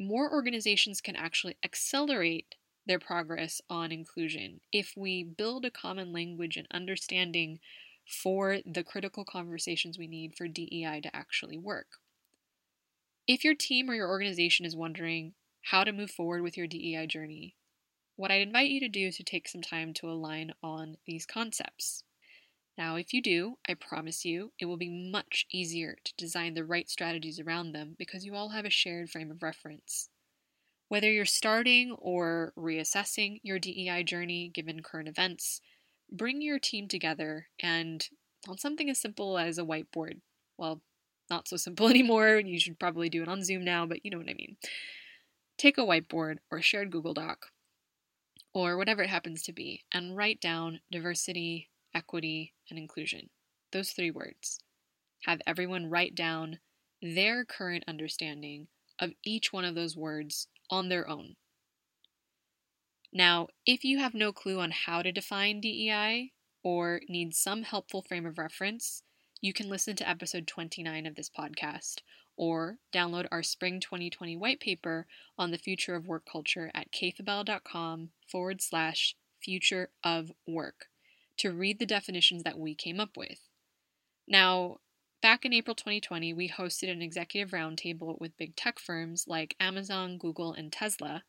more 0.00 0.32
organizations 0.32 1.00
can 1.00 1.14
actually 1.14 1.56
accelerate 1.62 2.54
their 2.86 2.98
progress 2.98 3.60
on 3.68 3.92
inclusion 3.92 4.60
if 4.72 4.94
we 4.96 5.22
build 5.22 5.64
a 5.64 5.70
common 5.70 6.12
language 6.12 6.56
and 6.56 6.66
understanding 6.72 7.60
for 8.06 8.58
the 8.66 8.82
critical 8.82 9.24
conversations 9.24 9.98
we 9.98 10.08
need 10.08 10.34
for 10.34 10.48
DEI 10.48 11.00
to 11.02 11.14
actually 11.14 11.58
work. 11.58 11.98
If 13.28 13.44
your 13.44 13.54
team 13.54 13.90
or 13.90 13.94
your 13.94 14.08
organization 14.08 14.66
is 14.66 14.74
wondering 14.74 15.34
how 15.62 15.84
to 15.84 15.92
move 15.92 16.10
forward 16.10 16.42
with 16.42 16.56
your 16.56 16.66
DEI 16.66 17.06
journey, 17.06 17.54
what 18.16 18.30
I'd 18.30 18.42
invite 18.42 18.70
you 18.70 18.80
to 18.80 18.88
do 18.88 19.06
is 19.06 19.18
to 19.18 19.22
take 19.22 19.48
some 19.48 19.62
time 19.62 19.92
to 19.94 20.10
align 20.10 20.52
on 20.62 20.96
these 21.06 21.26
concepts. 21.26 22.04
Now, 22.80 22.96
if 22.96 23.12
you 23.12 23.20
do, 23.20 23.58
I 23.68 23.74
promise 23.74 24.24
you, 24.24 24.52
it 24.58 24.64
will 24.64 24.78
be 24.78 24.88
much 24.88 25.44
easier 25.52 25.98
to 26.02 26.14
design 26.16 26.54
the 26.54 26.64
right 26.64 26.88
strategies 26.88 27.38
around 27.38 27.72
them 27.72 27.94
because 27.98 28.24
you 28.24 28.34
all 28.34 28.48
have 28.48 28.64
a 28.64 28.70
shared 28.70 29.10
frame 29.10 29.30
of 29.30 29.42
reference. 29.42 30.08
Whether 30.88 31.12
you're 31.12 31.26
starting 31.26 31.92
or 31.98 32.54
reassessing 32.56 33.40
your 33.42 33.58
DEI 33.58 34.02
journey 34.04 34.48
given 34.48 34.82
current 34.82 35.08
events, 35.08 35.60
bring 36.10 36.40
your 36.40 36.58
team 36.58 36.88
together 36.88 37.48
and 37.62 38.08
on 38.48 38.56
something 38.56 38.88
as 38.88 38.98
simple 38.98 39.36
as 39.36 39.58
a 39.58 39.62
whiteboard. 39.62 40.22
Well, 40.56 40.80
not 41.28 41.48
so 41.48 41.58
simple 41.58 41.86
anymore. 41.90 42.38
You 42.38 42.58
should 42.58 42.78
probably 42.78 43.10
do 43.10 43.20
it 43.20 43.28
on 43.28 43.44
Zoom 43.44 43.62
now, 43.62 43.84
but 43.84 44.06
you 44.06 44.10
know 44.10 44.16
what 44.16 44.30
I 44.30 44.34
mean. 44.34 44.56
Take 45.58 45.76
a 45.76 45.82
whiteboard 45.82 46.38
or 46.50 46.56
a 46.56 46.62
shared 46.62 46.90
Google 46.90 47.12
Doc 47.12 47.48
or 48.54 48.78
whatever 48.78 49.02
it 49.02 49.10
happens 49.10 49.42
to 49.42 49.52
be 49.52 49.84
and 49.92 50.16
write 50.16 50.40
down 50.40 50.80
diversity, 50.90 51.68
equity, 51.94 52.54
and 52.70 52.78
inclusion. 52.78 53.30
Those 53.72 53.90
three 53.90 54.10
words. 54.10 54.60
Have 55.26 55.42
everyone 55.46 55.90
write 55.90 56.14
down 56.14 56.60
their 57.02 57.44
current 57.44 57.84
understanding 57.86 58.68
of 58.98 59.12
each 59.24 59.52
one 59.52 59.64
of 59.64 59.74
those 59.74 59.96
words 59.96 60.48
on 60.68 60.88
their 60.88 61.08
own. 61.08 61.36
Now, 63.12 63.48
if 63.66 63.84
you 63.84 63.98
have 63.98 64.14
no 64.14 64.32
clue 64.32 64.60
on 64.60 64.70
how 64.70 65.02
to 65.02 65.10
define 65.10 65.60
DEI 65.60 66.32
or 66.62 67.00
need 67.08 67.34
some 67.34 67.62
helpful 67.62 68.02
frame 68.02 68.26
of 68.26 68.38
reference, 68.38 69.02
you 69.40 69.52
can 69.52 69.68
listen 69.68 69.96
to 69.96 70.08
episode 70.08 70.46
29 70.46 71.06
of 71.06 71.16
this 71.16 71.30
podcast 71.30 72.02
or 72.36 72.78
download 72.92 73.26
our 73.32 73.42
spring 73.42 73.80
2020 73.80 74.36
white 74.36 74.60
paper 74.60 75.06
on 75.36 75.50
the 75.50 75.58
future 75.58 75.94
of 75.94 76.06
work 76.06 76.24
culture 76.30 76.70
at 76.74 76.92
kfabella.com 76.92 78.10
forward 78.30 78.60
slash 78.62 79.16
future 79.42 79.90
of 80.04 80.30
work 80.46 80.86
to 81.40 81.52
read 81.52 81.78
the 81.78 81.86
definitions 81.86 82.42
that 82.42 82.58
we 82.58 82.74
came 82.74 83.00
up 83.00 83.16
with. 83.16 83.48
Now, 84.28 84.76
back 85.22 85.46
in 85.46 85.54
April 85.54 85.74
2020, 85.74 86.34
we 86.34 86.50
hosted 86.50 86.90
an 86.90 87.00
executive 87.00 87.50
roundtable 87.50 88.20
with 88.20 88.36
big 88.36 88.56
tech 88.56 88.78
firms 88.78 89.24
like 89.26 89.56
Amazon, 89.58 90.18
Google, 90.18 90.52
and 90.52 90.70
Tesla 90.70 91.24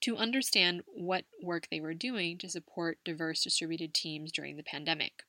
to 0.00 0.16
understand 0.16 0.82
what 0.88 1.26
work 1.40 1.68
they 1.70 1.80
were 1.80 1.94
doing 1.94 2.38
to 2.38 2.48
support 2.48 2.98
diverse 3.04 3.40
distributed 3.44 3.94
teams 3.94 4.32
during 4.32 4.56
the 4.56 4.64
pandemic. 4.64 5.22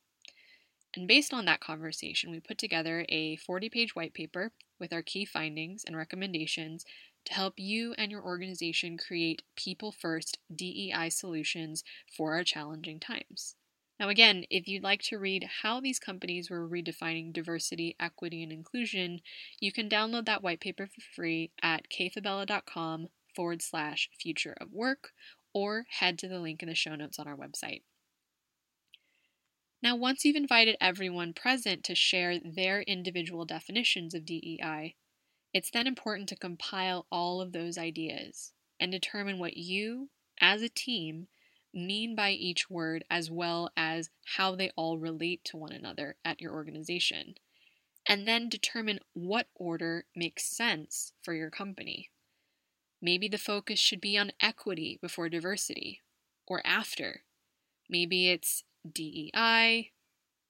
And 0.96 1.08
based 1.08 1.32
on 1.32 1.46
that 1.46 1.60
conversation, 1.60 2.32
we 2.32 2.40
put 2.40 2.58
together 2.58 3.06
a 3.10 3.36
40 3.36 3.70
page 3.70 3.96
white 3.96 4.16
paper 4.16 4.52
with 4.80 4.92
our 4.92 5.04
key 5.04 5.26
findings 5.26 5.84
and 5.84 5.96
recommendations 5.96 6.86
to 7.26 7.34
help 7.34 7.54
you 7.58 7.94
and 8.00 8.12
your 8.12 8.24
organization 8.24 8.98
create 8.98 9.44
people 9.56 9.92
first 9.92 10.40
DEI 10.54 11.10
solutions 11.10 11.84
for 12.18 12.34
our 12.34 12.44
challenging 12.44 13.00
times. 13.00 13.56
Now, 14.00 14.10
again, 14.10 14.46
if 14.50 14.68
you'd 14.68 14.84
like 14.84 15.02
to 15.04 15.20
read 15.20 15.48
how 15.62 15.80
these 15.80 16.00
companies 16.00 16.50
were 16.50 16.68
redefining 16.68 17.32
diversity, 17.32 17.96
equity, 18.00 18.42
and 18.44 18.52
inclusion, 18.52 19.22
you 19.60 19.72
can 19.72 19.88
download 19.88 20.26
that 20.26 20.44
white 20.44 20.60
paper 20.60 20.88
for 20.88 21.02
free 21.16 21.52
at 21.62 21.90
kfabella.com 21.90 23.10
forward 23.36 23.62
slash 23.62 24.10
future 24.20 24.56
of 24.60 24.72
work 24.72 25.12
or 25.54 25.86
head 25.90 26.18
to 26.20 26.28
the 26.28 26.40
link 26.40 26.64
in 26.64 26.70
the 26.70 26.76
show 26.76 26.96
notes 26.96 27.20
on 27.20 27.28
our 27.28 27.38
website. 27.38 27.84
Now, 29.82 29.96
once 29.96 30.24
you've 30.24 30.36
invited 30.38 30.78
everyone 30.80 31.34
present 31.34 31.84
to 31.84 31.96
share 31.96 32.40
their 32.40 32.82
individual 32.84 33.46
definitions 33.46 34.14
of 34.14 34.26
DEI, 34.26 34.96
it's 35.54 35.70
then 35.70 35.88
important 35.88 36.30
to 36.30 36.36
compile 36.36 37.06
all 37.12 37.42
of 37.42 37.52
those 37.52 37.78
ideas 37.78 38.54
and 38.80 38.92
determine 38.92 39.40
what 39.40 39.58
you, 39.58 40.10
as 40.40 40.62
a 40.62 40.70
team, 40.70 41.28
mean 41.74 42.16
by 42.16 42.32
each 42.32 42.70
word 42.70 43.04
as 43.10 43.32
well 43.32 43.72
as 43.76 44.10
how 44.38 44.56
they 44.56 44.72
all 44.76 44.98
relate 44.98 45.44
to 45.46 45.58
one 45.58 45.72
another 45.72 46.16
at 46.24 46.40
your 46.40 46.54
organization. 46.54 47.36
And 48.08 48.28
then 48.28 48.50
determine 48.50 49.00
what 49.14 49.48
order 49.56 50.06
makes 50.16 50.46
sense 50.46 51.14
for 51.22 51.34
your 51.34 51.50
company. 51.50 52.10
Maybe 53.02 53.28
the 53.28 53.38
focus 53.38 53.80
should 53.80 54.02
be 54.02 54.18
on 54.18 54.32
equity 54.42 55.00
before 55.02 55.30
diversity, 55.30 56.02
or 56.48 56.62
after. 56.66 57.24
Maybe 57.90 58.30
it's 58.30 58.64
DEI, 58.90 59.92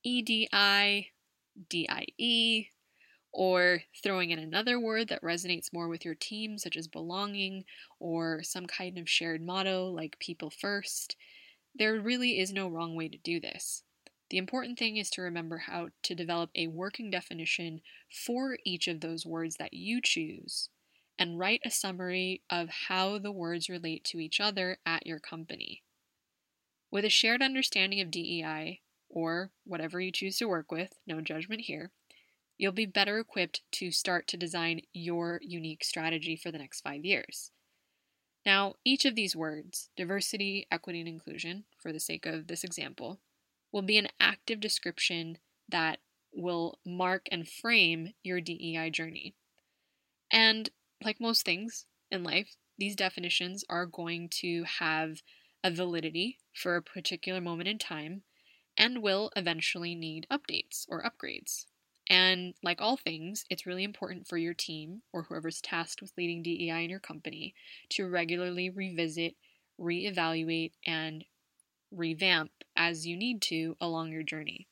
EDI, 0.04 1.12
DIE, 1.70 2.70
or 3.34 3.82
throwing 4.04 4.30
in 4.30 4.38
another 4.38 4.80
word 4.80 5.08
that 5.10 5.24
resonates 5.24 5.74
more 5.74 5.88
with 5.88 6.06
your 6.06 6.16
team, 6.16 6.58
such 6.58 6.78
as 6.78 6.88
belonging, 6.88 7.66
or 8.00 8.44
some 8.44 8.68
kind 8.68 8.98
of 8.98 9.10
shared 9.10 9.42
motto 9.42 9.88
like 9.88 10.20
people 10.20 10.52
first. 10.52 11.16
There 11.76 12.00
really 12.00 12.40
is 12.40 12.54
no 12.54 12.70
wrong 12.70 12.96
way 12.96 13.10
to 13.10 13.18
do 13.18 13.40
this. 13.40 13.84
The 14.30 14.38
important 14.38 14.78
thing 14.78 14.98
is 14.98 15.10
to 15.12 15.22
remember 15.22 15.58
how 15.58 15.90
to 16.04 16.16
develop 16.16 16.52
a 16.56 16.68
working 16.68 17.10
definition 17.10 17.82
for 18.10 18.58
each 18.64 18.88
of 18.88 19.02
those 19.02 19.26
words 19.26 19.58
that 19.58 19.74
you 19.74 20.00
choose 20.02 20.70
and 21.18 21.38
write 21.38 21.62
a 21.66 21.72
summary 21.72 22.42
of 22.50 22.70
how 22.88 23.18
the 23.18 23.32
words 23.32 23.70
relate 23.70 24.04
to 24.06 24.20
each 24.20 24.40
other 24.40 24.78
at 24.86 25.06
your 25.06 25.20
company. 25.20 25.84
With 26.92 27.06
a 27.06 27.10
shared 27.10 27.42
understanding 27.42 28.02
of 28.02 28.12
DEI, 28.12 28.82
or 29.10 29.52
whatever 29.64 30.00
you 30.02 30.12
choose 30.12 30.38
to 30.38 30.48
work 30.48 30.72
with, 30.72 30.98
no 31.06 31.22
judgment 31.22 31.62
here, 31.62 31.92
you'll 32.58 32.72
be 32.72 32.86
better 32.86 33.20
equipped 33.20 33.62
to 33.72 33.92
start 33.92 34.28
to 34.28 34.38
design 34.38 34.82
your 34.94 35.40
unique 35.42 35.84
strategy 35.84 36.36
for 36.36 36.52
the 36.52 36.58
next 36.58 36.82
five 36.82 37.04
years. 37.04 37.52
Now, 38.46 38.76
each 38.84 39.06
of 39.06 39.16
these 39.16 39.36
words, 39.36 39.90
diversity, 39.96 40.68
equity, 40.70 41.00
and 41.00 41.08
inclusion, 41.08 41.66
for 41.82 41.94
the 41.94 42.00
sake 42.00 42.26
of 42.26 42.48
this 42.48 42.64
example, 42.64 43.20
will 43.72 43.82
be 43.82 43.98
an 43.98 44.10
active 44.20 44.60
description 44.60 45.38
that 45.70 46.00
will 46.34 46.80
mark 46.86 47.28
and 47.32 47.48
frame 47.48 48.14
your 48.24 48.42
DEI 48.42 48.90
journey. 48.90 49.36
And 50.32 50.70
like 51.04 51.22
most 51.22 51.46
things 51.46 51.86
in 52.12 52.24
life, 52.24 52.56
these 52.78 52.96
definitions 52.96 53.64
are 53.70 53.86
going 53.86 54.30
to 54.42 54.64
have 54.64 55.22
a 55.64 55.72
validity 55.72 56.40
for 56.54 56.76
a 56.76 56.82
particular 56.82 57.40
moment 57.40 57.70
in 57.70 57.78
time 57.78 58.24
and 58.78 59.02
will 59.02 59.32
eventually 59.36 59.96
need 59.96 60.28
updates 60.32 60.86
or 60.90 61.04
upgrades. 61.04 61.66
And 62.14 62.54
like 62.62 62.80
all 62.80 62.96
things, 62.96 63.44
it's 63.50 63.66
really 63.66 63.84
important 63.84 64.28
for 64.28 64.38
your 64.38 64.54
team 64.54 65.02
or 65.12 65.24
whoever's 65.24 65.60
tasked 65.60 66.00
with 66.00 66.14
leading 66.16 66.44
DEI 66.44 66.84
in 66.84 66.90
your 66.92 67.00
company 67.00 67.56
to 67.90 68.08
regularly 68.08 68.70
revisit, 68.70 69.34
reevaluate, 69.82 70.74
and 70.86 71.26
revamp 71.90 72.52
as 72.76 73.08
you 73.08 73.18
need 73.18 73.42
to 73.42 73.76
along 73.82 74.12
your 74.12 74.22
journey. 74.22 74.68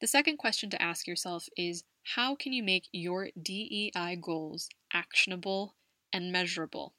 The 0.00 0.06
second 0.06 0.38
question 0.38 0.70
to 0.70 0.80
ask 0.80 1.06
yourself 1.06 1.46
is 1.58 1.84
how 2.14 2.34
can 2.34 2.54
you 2.54 2.62
make 2.62 2.88
your 2.90 3.28
DEI 3.40 4.16
goals 4.18 4.70
actionable 4.94 5.74
and 6.10 6.32
measurable? 6.32 6.94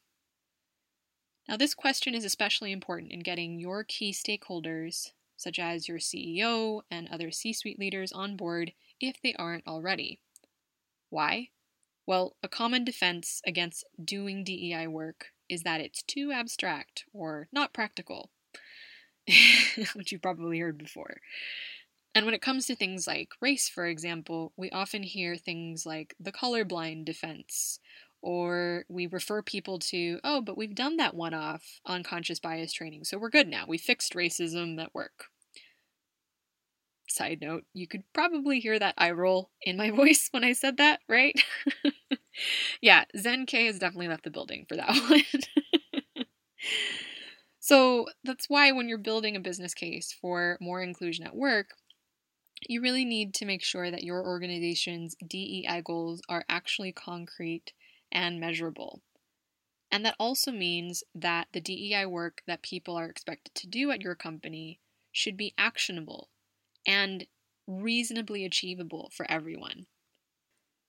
Now, 1.50 1.58
this 1.58 1.74
question 1.74 2.14
is 2.14 2.26
especially 2.26 2.72
important 2.72 3.12
in 3.12 3.22
getting 3.22 3.60
your 3.60 3.84
key 3.84 4.14
stakeholders, 4.14 5.14
such 5.42 5.60
as 5.60 5.88
your 5.88 5.98
CEO 6.00 6.82
and 6.90 7.08
other 7.10 7.32
C 7.32 7.54
suite 7.54 7.80
leaders, 7.80 8.12
on 8.12 8.36
board 8.36 8.74
if 9.00 9.22
they 9.22 9.34
aren't 9.34 9.68
already. 9.68 10.20
Why? 11.10 11.50
Well, 12.06 12.36
a 12.42 12.48
common 12.48 12.84
defense 12.84 13.42
against 13.46 13.86
doing 14.04 14.44
DEI 14.44 14.88
work 14.88 15.28
is 15.50 15.64
that 15.64 15.82
it's 15.82 16.04
too 16.04 16.32
abstract 16.32 17.06
or 17.14 17.48
not 17.52 17.74
practical, 17.74 18.32
which 19.94 20.12
you've 20.12 20.22
probably 20.22 20.60
heard 20.60 20.78
before. 20.78 21.18
And 22.14 22.26
when 22.26 22.34
it 22.34 22.42
comes 22.42 22.66
to 22.66 22.76
things 22.76 23.08
like 23.08 23.30
race, 23.40 23.70
for 23.70 23.86
example, 23.86 24.52
we 24.58 24.70
often 24.72 25.04
hear 25.04 25.36
things 25.36 25.86
like 25.86 26.16
the 26.20 26.32
colorblind 26.32 27.06
defense, 27.06 27.80
or 28.22 28.86
we 28.90 29.08
refer 29.08 29.42
people 29.42 29.80
to, 29.80 30.20
oh, 30.24 30.42
but 30.42 30.58
we've 30.58 30.76
done 30.76 30.98
that 30.98 31.16
one 31.16 31.34
off 31.34 31.80
unconscious 31.86 32.40
bias 32.40 32.74
training, 32.74 33.06
so 33.06 33.18
we're 33.18 33.30
good 33.30 33.48
now. 33.48 33.66
We 33.68 33.78
fixed 33.78 34.14
racism 34.14 34.82
at 34.82 34.94
work. 34.94 35.31
Side 37.12 37.40
note, 37.42 37.64
you 37.74 37.88
could 37.88 38.04
probably 38.14 38.60
hear 38.60 38.80
that 38.80 38.96
eye 38.98 39.12
roll 39.12 39.52
in 39.62 39.78
my 39.78 39.92
voice 40.02 40.30
when 40.32 40.44
I 40.44 40.54
said 40.54 40.78
that, 40.78 41.02
right? 41.10 41.40
yeah, 42.82 43.06
Zen 43.18 43.46
Kay 43.46 43.66
has 43.66 43.80
definitely 43.80 44.08
left 44.08 44.24
the 44.24 44.32
building 44.32 44.66
for 44.68 44.76
that 44.78 44.90
one. 45.10 46.26
so 47.60 48.06
that's 48.24 48.50
why 48.50 48.72
when 48.72 48.88
you're 48.88 48.98
building 48.98 49.36
a 49.36 49.42
business 49.42 49.74
case 49.74 50.16
for 50.20 50.58
more 50.62 50.82
inclusion 50.82 51.26
at 51.26 51.36
work, 51.36 51.72
you 52.68 52.82
really 52.82 53.06
need 53.06 53.34
to 53.36 53.46
make 53.46 53.64
sure 53.64 53.90
that 53.92 54.04
your 54.04 54.26
organization's 54.26 55.16
DEI 55.28 55.82
goals 55.84 56.22
are 56.30 56.46
actually 56.48 56.92
concrete 56.92 57.74
and 58.12 58.40
measurable. 58.40 59.02
And 59.92 60.06
that 60.06 60.16
also 60.20 60.52
means 60.52 61.04
that 61.14 61.48
the 61.52 61.60
DEI 61.60 62.06
work 62.06 62.44
that 62.48 62.62
people 62.62 62.96
are 62.96 63.10
expected 63.10 63.54
to 63.56 63.68
do 63.68 63.92
at 63.92 64.02
your 64.02 64.16
company 64.16 64.80
should 65.12 65.36
be 65.36 65.54
actionable 65.58 66.30
and 66.86 67.26
reasonably 67.68 68.46
achievable 68.46 69.12
for 69.16 69.30
everyone. 69.30 69.88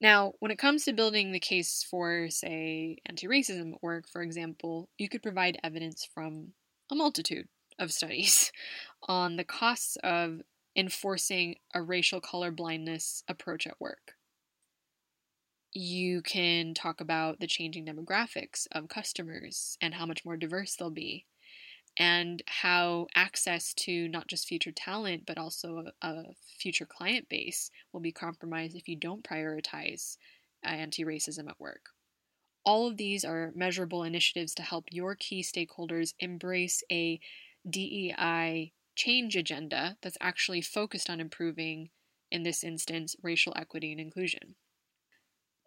Now, 0.01 0.33
when 0.41 0.51
it 0.51 0.59
comes 0.59 0.85
to 0.85 0.93
building 0.93 1.31
the 1.31 1.39
case 1.39 1.87
for, 1.89 2.29
say, 2.29 2.97
anti 3.07 3.29
racism 3.29 3.75
work, 3.83 4.09
for 4.09 4.21
example, 4.21 4.89
you 4.99 5.09
could 5.09 5.23
provide 5.23 5.61
evidence 5.63 6.05
from 6.05 6.55
a 6.91 6.97
multitude 6.97 7.49
of 7.79 7.93
studies 7.93 8.51
on 9.09 9.37
the 9.37 9.45
costs 9.45 9.97
of 10.03 10.43
enforcing 10.75 11.57
a 11.75 11.83
racial 11.83 12.21
color 12.21 12.51
blindness 12.51 13.23
approach 13.29 13.67
at 13.67 13.81
work. 13.81 14.15
You 15.73 16.21
can 16.23 16.75
talk 16.75 17.01
about 17.01 17.41
the 17.41 17.47
changing 17.47 17.87
demographics 17.87 18.67
of 18.73 18.89
customers 18.89 19.79
and 19.81 19.95
how 19.95 20.05
much 20.05 20.25
more 20.25 20.37
diverse 20.37 20.75
they'll 20.77 20.91
be, 20.91 21.27
and 21.99 22.43
how 22.47 23.07
access 23.15 23.75
to 23.75 24.09
not 24.09 24.27
just 24.27 24.47
future 24.47 24.73
talent 24.73 25.25
but 25.27 25.39
also 25.39 25.85
a, 26.03 26.07
a 26.07 26.25
future 26.59 26.87
client 26.87 27.29
base 27.29 27.71
will 27.93 28.01
be 28.01 28.13
compromised 28.13 28.75
if 28.77 28.89
you 28.89 28.97
don't 28.97 29.25
prioritize 29.25 30.17
uh, 30.65 30.71
anti 30.71 31.05
racism 31.05 31.49
at 31.49 31.61
work. 31.61 31.91
All 32.65 32.87
of 32.87 32.97
these 32.97 33.25
are 33.25 33.53
measurable 33.55 34.05
initiatives 34.05 34.55
to 34.55 34.63
help 34.63 34.85
your 34.91 35.17
key 35.17 35.43
stakeholders 35.43 36.15
embrace 36.21 36.83
a 36.91 37.19
DEI 37.69 38.73
change 38.95 39.37
agenda 39.37 39.97
that's 40.03 40.19
actually 40.21 40.61
focused 40.61 41.11
on 41.11 41.21
improving, 41.21 41.91
in 42.31 42.45
this 42.45 42.63
instance, 42.63 43.17
racial 43.23 43.53
equity 43.57 43.91
and 43.91 44.01
inclusion. 44.01 44.55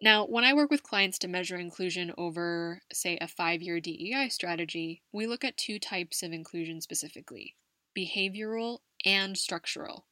Now, 0.00 0.26
when 0.26 0.44
I 0.44 0.54
work 0.54 0.70
with 0.70 0.82
clients 0.82 1.18
to 1.20 1.28
measure 1.28 1.56
inclusion 1.56 2.12
over, 2.18 2.82
say, 2.92 3.18
a 3.18 3.28
five 3.28 3.62
year 3.62 3.80
DEI 3.80 4.28
strategy, 4.28 5.02
we 5.12 5.26
look 5.26 5.44
at 5.44 5.56
two 5.56 5.78
types 5.78 6.22
of 6.22 6.32
inclusion 6.32 6.80
specifically 6.80 7.56
behavioral 7.96 8.80
and 9.04 9.38
structural. 9.38 10.06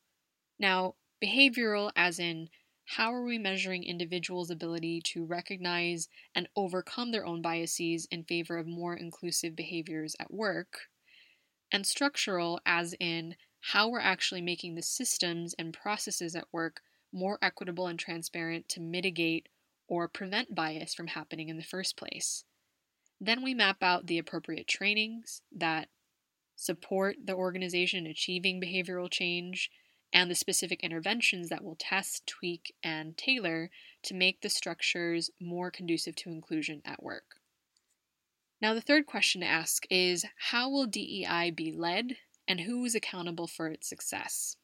Now, 0.59 0.97
behavioral, 1.23 1.93
as 1.97 2.19
in, 2.19 2.49
how 2.87 3.13
are 3.13 3.25
we 3.25 3.39
measuring 3.39 3.85
individuals' 3.85 4.51
ability 4.51 5.03
to 5.03 5.25
recognize 5.25 6.09
and 6.35 6.49
overcome 6.57 7.13
their 7.13 7.27
own 7.27 7.43
biases 7.43 8.07
in 8.11 8.25
favor 8.25 8.57
of 8.59 8.67
more 8.67 8.95
inclusive 8.95 9.55
behaviors 9.55 10.17
at 10.19 10.33
work? 10.33 10.89
and 11.75 11.87
structural, 11.87 12.61
as 12.65 12.95
in 13.01 13.37
how 13.61 13.89
we're 13.89 13.99
actually 13.99 14.41
making 14.41 14.75
the 14.77 14.83
systems 14.83 15.55
and 15.59 15.75
processes 15.75 16.37
at 16.37 16.47
work 16.53 16.83
more 17.13 17.39
equitable 17.43 17.89
and 17.89 17.99
transparent 17.99 18.69
to 18.69 18.81
mitigate 18.81 19.49
or 19.95 20.09
prevent 20.09 20.55
bias 20.55 20.93
from 20.93 21.07
happening 21.09 21.49
in 21.49 21.57
the 21.57 21.63
first 21.63 21.97
place. 21.97 22.45
Then 23.21 23.43
we 23.43 23.55
map 23.55 23.83
out 23.83 24.07
the 24.07 24.19
appropriate 24.19 24.67
trainings 24.67 25.41
that 25.53 25.89
support 26.57 27.17
the 27.25 27.35
organization 27.35 28.07
achieving 28.07 28.61
behavioral 28.61 29.11
change 29.11 29.71
and 30.13 30.31
the 30.31 30.35
specific 30.35 30.83
interventions 30.83 31.49
that 31.49 31.65
will 31.65 31.77
test, 31.79 32.27
tweak, 32.27 32.75
and 32.83 33.17
tailor 33.17 33.71
to 34.03 34.15
make 34.15 34.41
the 34.41 34.51
structures 34.51 35.31
more 35.41 35.71
conducive 35.71 36.15
to 36.17 36.31
inclusion 36.31 36.83
at 36.85 37.03
work. 37.03 37.37
Now, 38.61 38.75
the 38.75 38.81
third 38.81 39.07
question 39.07 39.41
to 39.41 39.47
ask 39.47 39.85
is 39.91 40.25
how 40.51 40.71
will 40.71 40.87
DEI 40.87 41.53
be 41.55 41.73
led 41.73 42.17
and 42.47 42.61
who 42.61 42.85
is 42.85 42.95
accountable 42.95 43.47
for 43.47 43.69
its 43.69 43.89
success? 43.89 44.57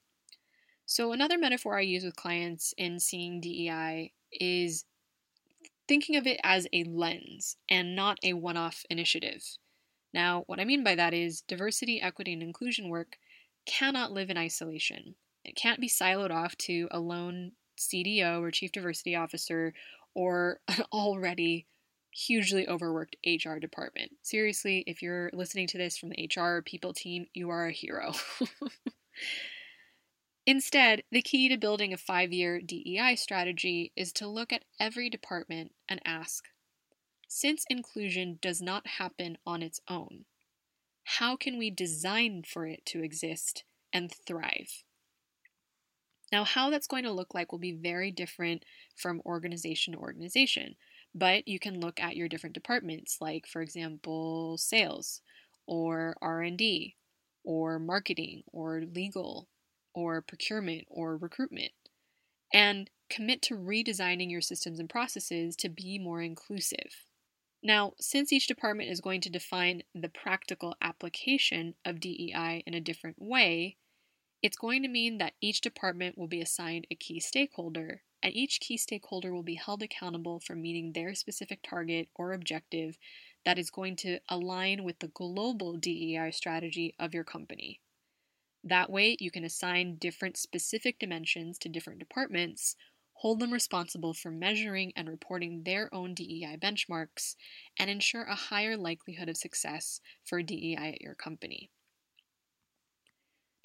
So, 0.87 1.13
another 1.13 1.39
metaphor 1.39 1.79
I 1.79 1.83
use 1.83 2.05
with 2.05 2.17
clients 2.17 2.75
in 2.77 2.99
seeing 2.99 3.41
DEI 3.41 4.13
is 4.33 4.85
thinking 5.91 6.15
of 6.15 6.25
it 6.25 6.39
as 6.45 6.69
a 6.73 6.85
lens 6.85 7.57
and 7.69 7.97
not 7.97 8.17
a 8.23 8.33
one 8.33 8.57
off 8.57 8.85
initiative. 8.89 9.43
Now, 10.15 10.45
what 10.47 10.61
I 10.61 10.65
mean 10.65 10.85
by 10.85 10.95
that 10.95 11.13
is 11.13 11.41
diversity, 11.41 12.01
equity, 12.01 12.33
and 12.33 12.45
inclusion 12.45 12.89
work 12.89 13.17
cannot 13.67 14.13
live 14.13 14.31
in 14.31 14.39
isolation. 14.39 15.17
It 15.45 15.57
can't 15.57 15.81
be 15.81 15.89
siloed 15.89 16.31
off 16.31 16.57
to 16.59 16.87
a 16.93 17.01
lone 17.01 17.53
CDO 17.77 18.41
or 18.41 18.53
Chief 18.53 18.71
Diversity 18.71 19.17
Officer 19.17 19.75
or 20.15 20.61
an 20.69 20.85
already 20.93 21.67
hugely 22.13 22.69
overworked 22.69 23.17
HR 23.27 23.59
department. 23.59 24.13
Seriously, 24.23 24.85
if 24.87 25.03
you're 25.03 25.31
listening 25.33 25.67
to 25.67 25.79
this 25.79 25.99
from 25.99 26.11
the 26.11 26.31
HR 26.33 26.63
people 26.63 26.93
team, 26.93 27.27
you 27.35 27.51
are 27.51 27.67
a 27.67 27.73
hero. 27.73 28.13
Instead, 30.51 31.05
the 31.13 31.23
key 31.23 31.49
to 31.49 31.57
building 31.57 31.93
a 31.93 31.97
five 31.97 32.33
year 32.33 32.61
DEI 32.61 33.15
strategy 33.15 33.93
is 33.95 34.13
to 34.13 34.27
look 34.27 34.53
at 34.53 34.65
every 34.81 35.09
department 35.09 35.71
and 35.89 36.01
ask 36.05 36.47
since 37.29 37.65
inclusion 37.71 38.37
does 38.43 38.61
not 38.61 38.85
happen 38.99 39.39
on 39.47 39.63
its 39.63 39.79
own, 39.89 40.25
how 41.05 41.37
can 41.37 41.57
we 41.57 41.71
design 41.71 42.43
for 42.45 42.67
it 42.67 42.85
to 42.87 43.01
exist 43.01 43.63
and 43.93 44.13
thrive? 44.27 44.83
Now, 46.33 46.43
how 46.43 46.69
that's 46.69 46.89
going 46.89 47.05
to 47.05 47.13
look 47.13 47.33
like 47.33 47.53
will 47.53 47.61
be 47.61 47.71
very 47.71 48.11
different 48.11 48.65
from 48.97 49.23
organization 49.25 49.93
to 49.93 50.01
organization. 50.01 50.75
But 51.15 51.47
you 51.47 51.61
can 51.61 51.79
look 51.79 52.01
at 52.01 52.17
your 52.17 52.27
different 52.27 52.55
departments, 52.55 53.19
like 53.21 53.47
for 53.47 53.63
example, 53.63 54.59
sales 54.59 55.21
or 55.69 56.17
R&D 56.21 56.97
or 57.45 57.79
marketing 57.79 58.43
or 58.51 58.83
legal 58.93 59.47
or 60.01 60.21
procurement 60.21 60.85
or 60.89 61.17
recruitment 61.17 61.73
and 62.53 62.91
commit 63.09 63.43
to 63.43 63.57
redesigning 63.57 64.31
your 64.31 64.41
systems 64.41 64.79
and 64.79 64.89
processes 64.89 65.57
to 65.57 65.69
be 65.69 65.99
more 65.99 66.23
inclusive. 66.23 67.05
Now, 67.63 67.93
since 68.01 68.33
each 68.33 68.47
department 68.47 68.91
is 68.91 69.01
going 69.01 69.21
to 69.23 69.31
define 69.31 69.83
the 69.95 70.09
practical 70.09 70.77
application 70.81 71.75
of 71.85 72.01
DEI 72.01 72.63
in 72.67 72.75
a 72.75 72.81
different 72.81 73.17
way, 73.21 73.77
it's 74.43 74.57
going 74.57 74.83
to 74.83 74.89
mean 74.89 75.19
that 75.19 75.35
each 75.41 75.61
department 75.61 76.17
will 76.17 76.27
be 76.27 76.41
assigned 76.41 76.87
a 76.91 76.95
key 76.95 77.21
stakeholder 77.21 78.03
and 78.23 78.35
each 78.35 78.61
key 78.61 78.77
stakeholder 78.77 79.35
will 79.35 79.43
be 79.43 79.55
held 79.55 79.83
accountable 79.83 80.41
for 80.41 80.55
meeting 80.55 80.93
their 80.93 81.15
specific 81.15 81.61
target 81.63 82.09
or 82.15 82.33
objective 82.33 82.97
that 83.45 83.59
is 83.59 83.71
going 83.71 83.97
to 83.97 84.19
align 84.29 84.85
with 84.85 84.99
the 84.99 85.09
global 85.09 85.77
DEI 85.77 86.31
strategy 86.31 86.95
of 86.99 87.15
your 87.15 87.25
company. 87.25 87.81
That 88.63 88.91
way, 88.91 89.17
you 89.19 89.31
can 89.31 89.45
assign 89.45 89.97
different 89.97 90.37
specific 90.37 90.99
dimensions 90.99 91.59
to 91.61 91.69
different 91.69 91.99
departments, 91.99 92.77
hold 93.15 93.41
them 93.41 93.53
responsible 93.53 94.13
for 94.13 94.31
measuring 94.31 94.93
and 94.97 95.09
reporting 95.09 95.63
their 95.63 95.93
own 95.95 96.15
DEI 96.15 96.59
benchmarks, 96.61 97.37
and 97.79 97.89
ensure 97.89 98.25
a 98.25 98.35
higher 98.35 98.77
likelihood 98.77 99.29
of 99.29 99.37
success 99.37 100.01
for 100.25 100.43
DEI 100.43 100.95
at 100.95 101.01
your 101.01 101.15
company. 101.15 101.71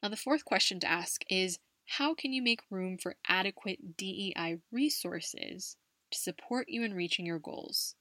Now, 0.01 0.09
the 0.09 0.17
fourth 0.17 0.45
question 0.45 0.79
to 0.81 0.87
ask 0.87 1.23
is 1.29 1.59
how 1.87 2.13
can 2.13 2.33
you 2.33 2.41
make 2.41 2.61
room 2.69 2.97
for 2.97 3.15
adequate 3.27 3.97
DEI 3.97 4.59
resources 4.71 5.77
to 6.11 6.17
support 6.17 6.67
you 6.69 6.83
in 6.83 6.93
reaching 6.93 7.25
your 7.25 7.39
goals? 7.39 7.95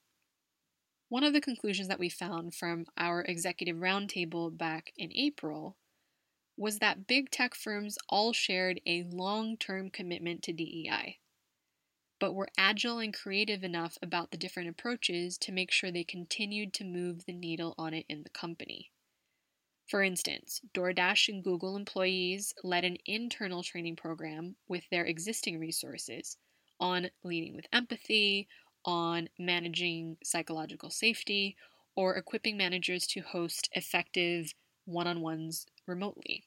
One 1.08 1.24
of 1.24 1.32
the 1.32 1.40
conclusions 1.40 1.88
that 1.88 1.98
we 1.98 2.08
found 2.08 2.54
from 2.54 2.86
our 2.96 3.22
executive 3.22 3.76
roundtable 3.76 4.56
back 4.56 4.92
in 4.96 5.12
April 5.12 5.76
was 6.56 6.78
that 6.78 7.06
big 7.06 7.30
tech 7.30 7.54
firms 7.54 7.98
all 8.08 8.32
shared 8.32 8.80
a 8.86 9.04
long 9.04 9.56
term 9.56 9.90
commitment 9.90 10.42
to 10.42 10.52
DEI, 10.52 11.18
but 12.20 12.34
were 12.34 12.48
agile 12.56 12.98
and 12.98 13.12
creative 13.12 13.64
enough 13.64 13.98
about 14.00 14.30
the 14.30 14.36
different 14.36 14.68
approaches 14.68 15.36
to 15.38 15.52
make 15.52 15.70
sure 15.70 15.90
they 15.90 16.04
continued 16.04 16.72
to 16.74 16.84
move 16.84 17.24
the 17.24 17.32
needle 17.32 17.74
on 17.76 17.92
it 17.92 18.06
in 18.08 18.22
the 18.22 18.30
company. 18.30 18.90
For 19.88 20.02
instance, 20.02 20.60
DoorDash 20.72 21.28
and 21.28 21.44
Google 21.44 21.76
employees 21.76 22.54
led 22.62 22.84
an 22.84 22.96
internal 23.04 23.62
training 23.62 23.96
program 23.96 24.56
with 24.66 24.84
their 24.90 25.04
existing 25.04 25.58
resources 25.58 26.38
on 26.80 27.10
leading 27.22 27.54
with 27.54 27.66
empathy, 27.72 28.48
on 28.84 29.28
managing 29.38 30.16
psychological 30.24 30.90
safety, 30.90 31.56
or 31.96 32.16
equipping 32.16 32.56
managers 32.56 33.06
to 33.08 33.20
host 33.20 33.68
effective 33.72 34.54
one 34.84 35.06
on 35.06 35.20
ones 35.20 35.66
remotely. 35.86 36.44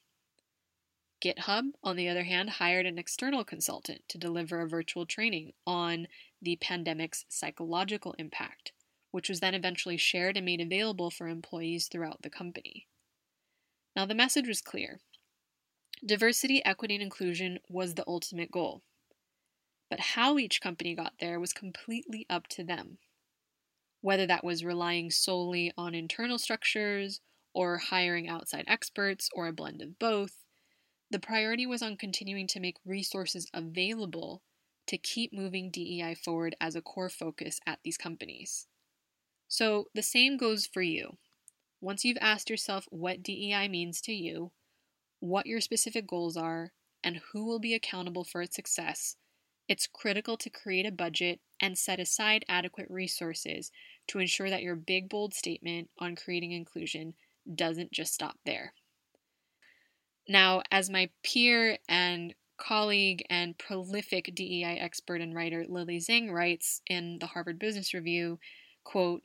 GitHub, 1.23 1.71
on 1.83 1.95
the 1.95 2.07
other 2.07 2.23
hand, 2.23 2.51
hired 2.51 2.85
an 2.85 2.99
external 2.99 3.43
consultant 3.43 4.01
to 4.07 4.17
deliver 4.17 4.61
a 4.61 4.69
virtual 4.69 5.05
training 5.05 5.53
on 5.65 6.07
the 6.41 6.57
pandemic's 6.57 7.25
psychological 7.27 8.13
impact, 8.19 8.71
which 9.11 9.29
was 9.29 9.39
then 9.39 9.55
eventually 9.55 9.97
shared 9.97 10.37
and 10.37 10.45
made 10.45 10.61
available 10.61 11.09
for 11.09 11.27
employees 11.27 11.87
throughout 11.87 12.21
the 12.21 12.29
company. 12.29 12.87
Now, 13.95 14.05
the 14.05 14.13
message 14.15 14.47
was 14.47 14.61
clear 14.61 14.99
diversity, 16.05 16.63
equity, 16.63 16.93
and 16.93 17.03
inclusion 17.03 17.57
was 17.67 17.95
the 17.95 18.03
ultimate 18.07 18.51
goal. 18.51 18.83
But 19.89 19.99
how 19.99 20.37
each 20.37 20.61
company 20.61 20.93
got 20.93 21.13
there 21.19 21.39
was 21.39 21.53
completely 21.53 22.27
up 22.29 22.47
to 22.49 22.63
them. 22.63 22.99
Whether 24.01 24.27
that 24.27 24.43
was 24.43 24.63
relying 24.63 25.09
solely 25.09 25.71
on 25.75 25.95
internal 25.95 26.37
structures, 26.37 27.21
or 27.57 27.79
hiring 27.79 28.29
outside 28.29 28.63
experts, 28.67 29.31
or 29.33 29.47
a 29.47 29.51
blend 29.51 29.81
of 29.81 29.97
both, 29.97 30.45
the 31.09 31.17
priority 31.17 31.65
was 31.65 31.81
on 31.81 31.97
continuing 31.97 32.45
to 32.45 32.59
make 32.59 32.77
resources 32.85 33.49
available 33.51 34.43
to 34.85 34.95
keep 34.95 35.33
moving 35.33 35.71
DEI 35.71 36.13
forward 36.13 36.55
as 36.61 36.75
a 36.75 36.83
core 36.83 37.09
focus 37.09 37.59
at 37.65 37.79
these 37.83 37.97
companies. 37.97 38.67
So 39.47 39.85
the 39.95 40.03
same 40.03 40.37
goes 40.37 40.67
for 40.67 40.83
you. 40.83 41.17
Once 41.81 42.05
you've 42.05 42.19
asked 42.21 42.51
yourself 42.51 42.85
what 42.91 43.23
DEI 43.23 43.67
means 43.67 44.01
to 44.01 44.13
you, 44.13 44.51
what 45.19 45.47
your 45.47 45.59
specific 45.59 46.05
goals 46.05 46.37
are, 46.37 46.73
and 47.03 47.21
who 47.33 47.43
will 47.43 47.59
be 47.59 47.73
accountable 47.73 48.23
for 48.23 48.43
its 48.43 48.55
success, 48.55 49.15
it's 49.67 49.87
critical 49.91 50.37
to 50.37 50.51
create 50.51 50.85
a 50.85 50.91
budget 50.91 51.39
and 51.59 51.75
set 51.75 51.99
aside 51.99 52.45
adequate 52.47 52.87
resources 52.87 53.71
to 54.09 54.19
ensure 54.19 54.51
that 54.51 54.61
your 54.61 54.75
big, 54.75 55.09
bold 55.09 55.33
statement 55.33 55.89
on 55.97 56.15
creating 56.15 56.51
inclusion 56.51 57.15
doesn't 57.55 57.91
just 57.91 58.13
stop 58.13 58.37
there. 58.45 58.73
Now, 60.27 60.61
as 60.71 60.89
my 60.89 61.09
peer 61.23 61.77
and 61.87 62.33
colleague 62.57 63.23
and 63.29 63.57
prolific 63.57 64.33
DEI 64.33 64.77
expert 64.79 65.21
and 65.21 65.33
writer 65.33 65.65
Lily 65.67 65.99
Zheng 65.99 66.31
writes 66.31 66.81
in 66.87 67.19
the 67.19 67.27
Harvard 67.27 67.59
Business 67.59 67.93
Review, 67.93 68.39
quote, 68.83 69.21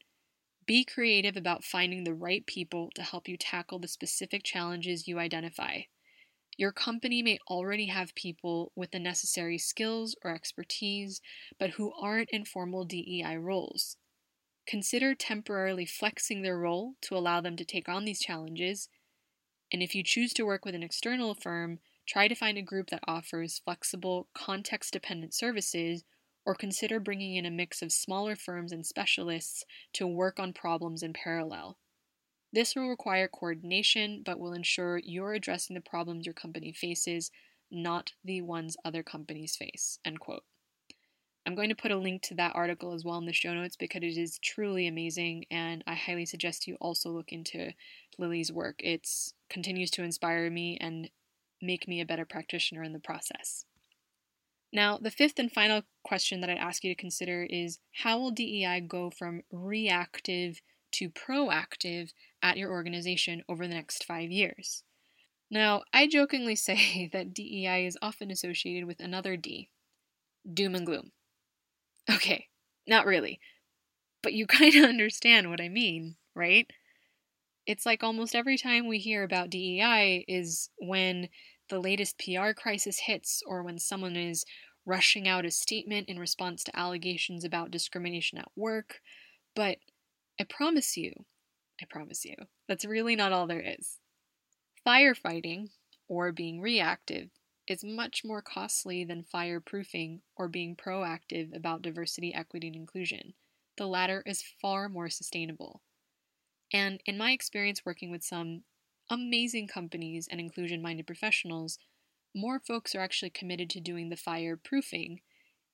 be 0.64 0.85
creative 0.85 1.37
about 1.37 1.64
finding 1.64 2.04
the 2.04 2.14
right 2.14 2.46
people 2.46 2.90
to 2.94 3.02
help 3.02 3.26
you 3.26 3.37
tackle 3.37 3.80
the 3.80 3.88
specific 3.88 4.44
challenges 4.44 5.08
you 5.08 5.18
identify. 5.18 5.80
Your 6.56 6.70
company 6.70 7.22
may 7.22 7.38
already 7.48 7.87
have 7.87 8.14
people 8.14 8.70
with 8.76 8.92
the 8.92 9.00
necessary 9.00 9.58
skills 9.58 10.14
or 10.22 10.32
expertise, 10.32 11.20
but 11.58 11.70
who 11.70 11.92
aren't 12.00 12.30
in 12.30 12.44
formal 12.44 12.85
DEI 12.85 13.37
roles. 13.38 13.96
Consider 14.66 15.14
temporarily 15.14 15.87
flexing 15.87 16.42
their 16.42 16.59
role 16.59 16.94
to 17.03 17.16
allow 17.16 17.40
them 17.40 17.57
to 17.57 17.64
take 17.64 17.88
on 17.88 18.05
these 18.05 18.20
challenges. 18.20 18.88
And 19.72 19.83
if 19.83 19.94
you 19.94 20.03
choose 20.03 20.33
to 20.35 20.46
work 20.46 20.64
with 20.64 20.75
an 20.75 20.83
external 20.83 21.35
firm, 21.35 21.81
try 22.07 22.29
to 22.29 22.35
find 22.35 22.59
a 22.59 22.62
group 22.62 22.90
that 22.90 23.05
offers 23.07 23.61
flexible, 23.64 24.29
context 24.35 24.92
dependent 24.92 25.35
services 25.35 26.05
or 26.44 26.55
consider 26.55 26.98
bringing 26.98 27.37
in 27.37 27.46
a 27.46 27.51
mix 27.51 27.83
of 27.83 27.92
smaller 27.92 28.35
firms 28.35 28.72
and 28.72 28.85
specialists 28.85 29.64
to 29.92 30.07
work 30.07 30.40
on 30.40 30.53
problems 30.53 31.03
in 31.03 31.12
parallel. 31.12 31.79
This 32.53 32.75
will 32.75 32.88
require 32.88 33.29
coordination, 33.29 34.22
but 34.25 34.38
will 34.38 34.53
ensure 34.53 34.98
you're 34.98 35.33
addressing 35.33 35.75
the 35.75 35.81
problems 35.81 36.27
your 36.27 36.35
company 36.35 36.72
faces, 36.72 37.31
not 37.70 38.12
the 38.25 38.42
ones 38.42 38.77
other 38.85 39.03
companies 39.03 39.57
face. 39.57 39.98
End 40.05 40.20
quote. 40.20 40.44
I'm 41.44 41.55
going 41.57 41.70
to 41.70 41.74
put 41.74 41.90
a 41.90 41.96
link 41.96 42.22
to 42.22 42.35
that 42.35 42.55
article 42.55 42.92
as 42.92 43.05
well 43.05 43.18
in 43.18 43.26
the 43.26 43.33
show 43.33 43.52
notes 43.52 43.76
because 43.76 44.02
it 44.02 44.16
is 44.16 44.38
truly 44.38 44.87
amazing, 44.87 45.44
and 45.50 45.83
I 45.87 45.94
highly 45.94 46.24
suggest 46.24 46.68
you 46.68 46.76
also 46.81 47.11
look 47.11 47.33
into 47.33 47.72
Lily's 48.16 48.52
work. 48.52 48.76
It 48.78 49.09
continues 49.50 49.90
to 49.92 50.05
inspire 50.05 50.48
me 50.50 50.78
and 50.81 51.11
make 51.61 51.88
me 51.88 52.00
a 52.00 52.07
better 52.07 52.24
practitioner 52.24 52.83
in 52.83 52.92
the 52.92 53.00
process. 53.00 53.64
Now, 54.72 54.98
the 54.98 55.11
fifth 55.11 55.38
and 55.38 55.52
final 55.52 55.83
question 56.02 56.40
that 56.40 56.50
I'd 56.50 56.59
ask 56.59 56.83
you 56.83 56.94
to 56.94 57.00
consider 57.00 57.42
is 57.42 57.78
how 58.02 58.18
will 58.18 58.31
DEI 58.31 58.81
go 58.81 59.11
from 59.11 59.42
reactive 59.50 60.62
to 60.92 61.11
proactive 61.11 62.12
at 62.42 62.57
your 62.57 62.70
organization 62.70 63.42
over 63.48 63.66
the 63.66 63.74
next 63.74 64.05
five 64.05 64.31
years? 64.31 64.85
Now, 65.50 65.83
I 65.92 66.07
jokingly 66.07 66.57
say 66.57 67.11
that 67.12 67.35
DEI 67.35 67.85
is 67.87 67.98
often 68.00 68.31
associated 68.31 68.87
with 68.87 69.00
another 69.00 69.37
D 69.37 69.68
doom 70.52 70.74
and 70.74 70.87
gloom. 70.87 71.12
Okay, 72.10 72.48
not 72.86 73.06
really, 73.06 73.40
but 74.22 74.32
you 74.32 74.46
kind 74.48 74.74
of 74.74 74.84
understand 74.84 75.50
what 75.50 75.60
I 75.60 75.68
mean, 75.68 76.16
right? 76.34 76.66
It's 77.66 77.86
like 77.86 78.02
almost 78.02 78.34
every 78.34 78.58
time 78.58 78.88
we 78.88 78.98
hear 78.98 79.22
about 79.22 79.50
DEI 79.50 80.24
is 80.26 80.68
when 80.78 81.28
the 81.68 81.78
latest 81.78 82.18
PR 82.18 82.52
crisis 82.52 82.98
hits 82.98 83.42
or 83.46 83.62
when 83.62 83.78
someone 83.78 84.16
is 84.16 84.44
rushing 84.84 85.28
out 85.28 85.44
a 85.44 85.50
statement 85.50 86.08
in 86.08 86.18
response 86.18 86.64
to 86.64 86.76
allegations 86.76 87.44
about 87.44 87.70
discrimination 87.70 88.38
at 88.38 88.48
work. 88.56 89.00
But 89.54 89.78
I 90.40 90.44
promise 90.44 90.96
you, 90.96 91.12
I 91.80 91.86
promise 91.88 92.24
you, 92.24 92.34
that's 92.68 92.84
really 92.84 93.14
not 93.14 93.32
all 93.32 93.46
there 93.46 93.64
is. 93.64 93.98
Firefighting, 94.86 95.68
or 96.08 96.32
being 96.32 96.60
reactive, 96.60 97.30
is 97.72 97.82
much 97.82 98.24
more 98.24 98.42
costly 98.42 99.02
than 99.04 99.24
fireproofing 99.24 100.20
or 100.37 100.46
being 100.46 100.76
proactive 100.76 101.56
about 101.56 101.82
diversity, 101.82 102.35
equity, 102.35 102.68
and 102.68 102.76
inclusion. 102.76 103.35
The 103.78 103.88
latter 103.88 104.22
is 104.26 104.42
far 104.42 104.88
more 104.88 105.08
sustainable. 105.08 105.82
And 106.72 107.02
in 107.06 107.18
my 107.18 107.32
experience 107.32 107.85
working 107.85 108.11
with 108.11 108.22
some 108.22 108.64
amazing 109.11 109.68
companies 109.68 110.28
and 110.28 110.40
inclusion 110.40 110.82
minded 110.82 111.06
professionals, 111.06 111.78
more 112.35 112.61
folks 112.61 112.94
are 112.94 113.00
actually 113.00 113.30
committed 113.30 113.70
to 113.70 113.80
doing 113.80 114.11
the 114.11 114.16
fireproofing, 114.16 115.22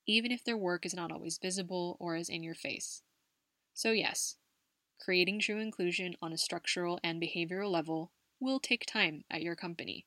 even 0.07 0.31
if 0.31 0.43
their 0.43 0.57
work 0.57 0.85
is 0.85 0.93
not 0.93 1.11
always 1.11 1.37
visible 1.37 1.97
or 1.99 2.15
as 2.15 2.29
in 2.29 2.43
your 2.43 2.55
face. 2.55 3.03
So, 3.73 3.91
yes, 3.91 4.37
creating 4.99 5.39
true 5.39 5.59
inclusion 5.59 6.15
on 6.21 6.33
a 6.33 6.37
structural 6.37 6.99
and 7.03 7.21
behavioral 7.21 7.71
level 7.71 8.11
will 8.39 8.59
take 8.59 8.85
time 8.85 9.23
at 9.29 9.41
your 9.41 9.55
company, 9.55 10.05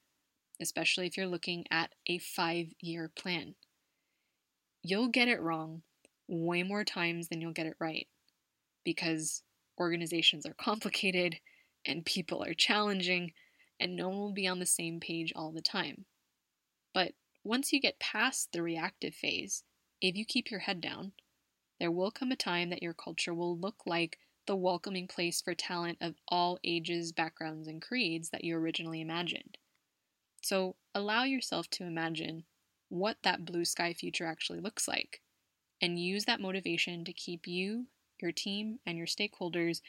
especially 0.63 1.07
if 1.07 1.17
you're 1.17 1.27
looking 1.27 1.65
at 1.71 1.91
a 2.07 2.19
five 2.19 2.69
year 2.81 3.11
plan. 3.15 3.55
You'll 4.83 5.09
get 5.09 5.29
it 5.29 5.41
wrong 5.41 5.83
way 6.29 6.63
more 6.63 6.85
times 6.85 7.29
than 7.29 7.41
you'll 7.41 7.53
get 7.53 7.67
it 7.67 7.77
right 7.79 8.07
because 8.85 9.43
organizations 9.79 10.47
are 10.47 10.55
complicated 10.59 11.39
and 11.85 12.05
people 12.05 12.43
are 12.45 12.55
challenging, 12.55 13.33
and 13.81 13.97
no 13.97 14.09
one 14.09 14.19
will 14.19 14.33
be 14.33 14.47
on 14.47 14.61
the 14.61 14.67
same 14.67 15.01
page 15.01 15.33
all 15.35 15.51
the 15.51 15.61
time. 15.61 16.05
But 16.95 17.13
once 17.43 17.73
you 17.73 17.81
get 17.81 17.99
past 17.99 18.51
the 18.53 18.63
reactive 18.63 19.15
phase, 19.15 19.65
if 20.01 20.15
you 20.15 20.25
keep 20.25 20.51
your 20.51 20.61
head 20.61 20.81
down, 20.81 21.13
there 21.81 21.91
will 21.91 22.13
come 22.13 22.31
a 22.31 22.37
time 22.37 22.71
that 22.71 22.83
your 22.83 22.95
culture 22.95 23.35
will 23.35 23.59
look 23.59 23.83
like 23.87 24.19
the 24.47 24.57
welcoming 24.57 25.09
place 25.09 25.41
for 25.41 25.55
talent 25.55 25.99
of 26.01 26.15
all 26.29 26.59
ages, 26.65 27.13
backgrounds, 27.13 27.67
and 27.67 27.83
creeds 27.83 28.31
that 28.31 28.45
you 28.45 28.57
originally 28.57 29.01
imagined. 29.01 29.59
So 30.43 30.77
allow 30.95 31.23
yourself 31.25 31.71
to 31.71 31.85
imagine 31.85 32.45
what 32.89 33.17
that 33.23 33.45
blue 33.45 33.65
sky 33.65 33.95
future 33.95 34.27
actually 34.27 34.61
looks 34.61 34.87
like 34.87 35.23
and 35.81 35.99
use 35.99 36.27
that 36.27 36.41
motivation 36.41 37.05
to 37.05 37.13
keep 37.13 37.47
you, 37.47 37.87
your 38.21 38.33
team, 38.33 38.79
and 38.85 38.99
your 38.99 39.07
stakeholders 39.07 39.81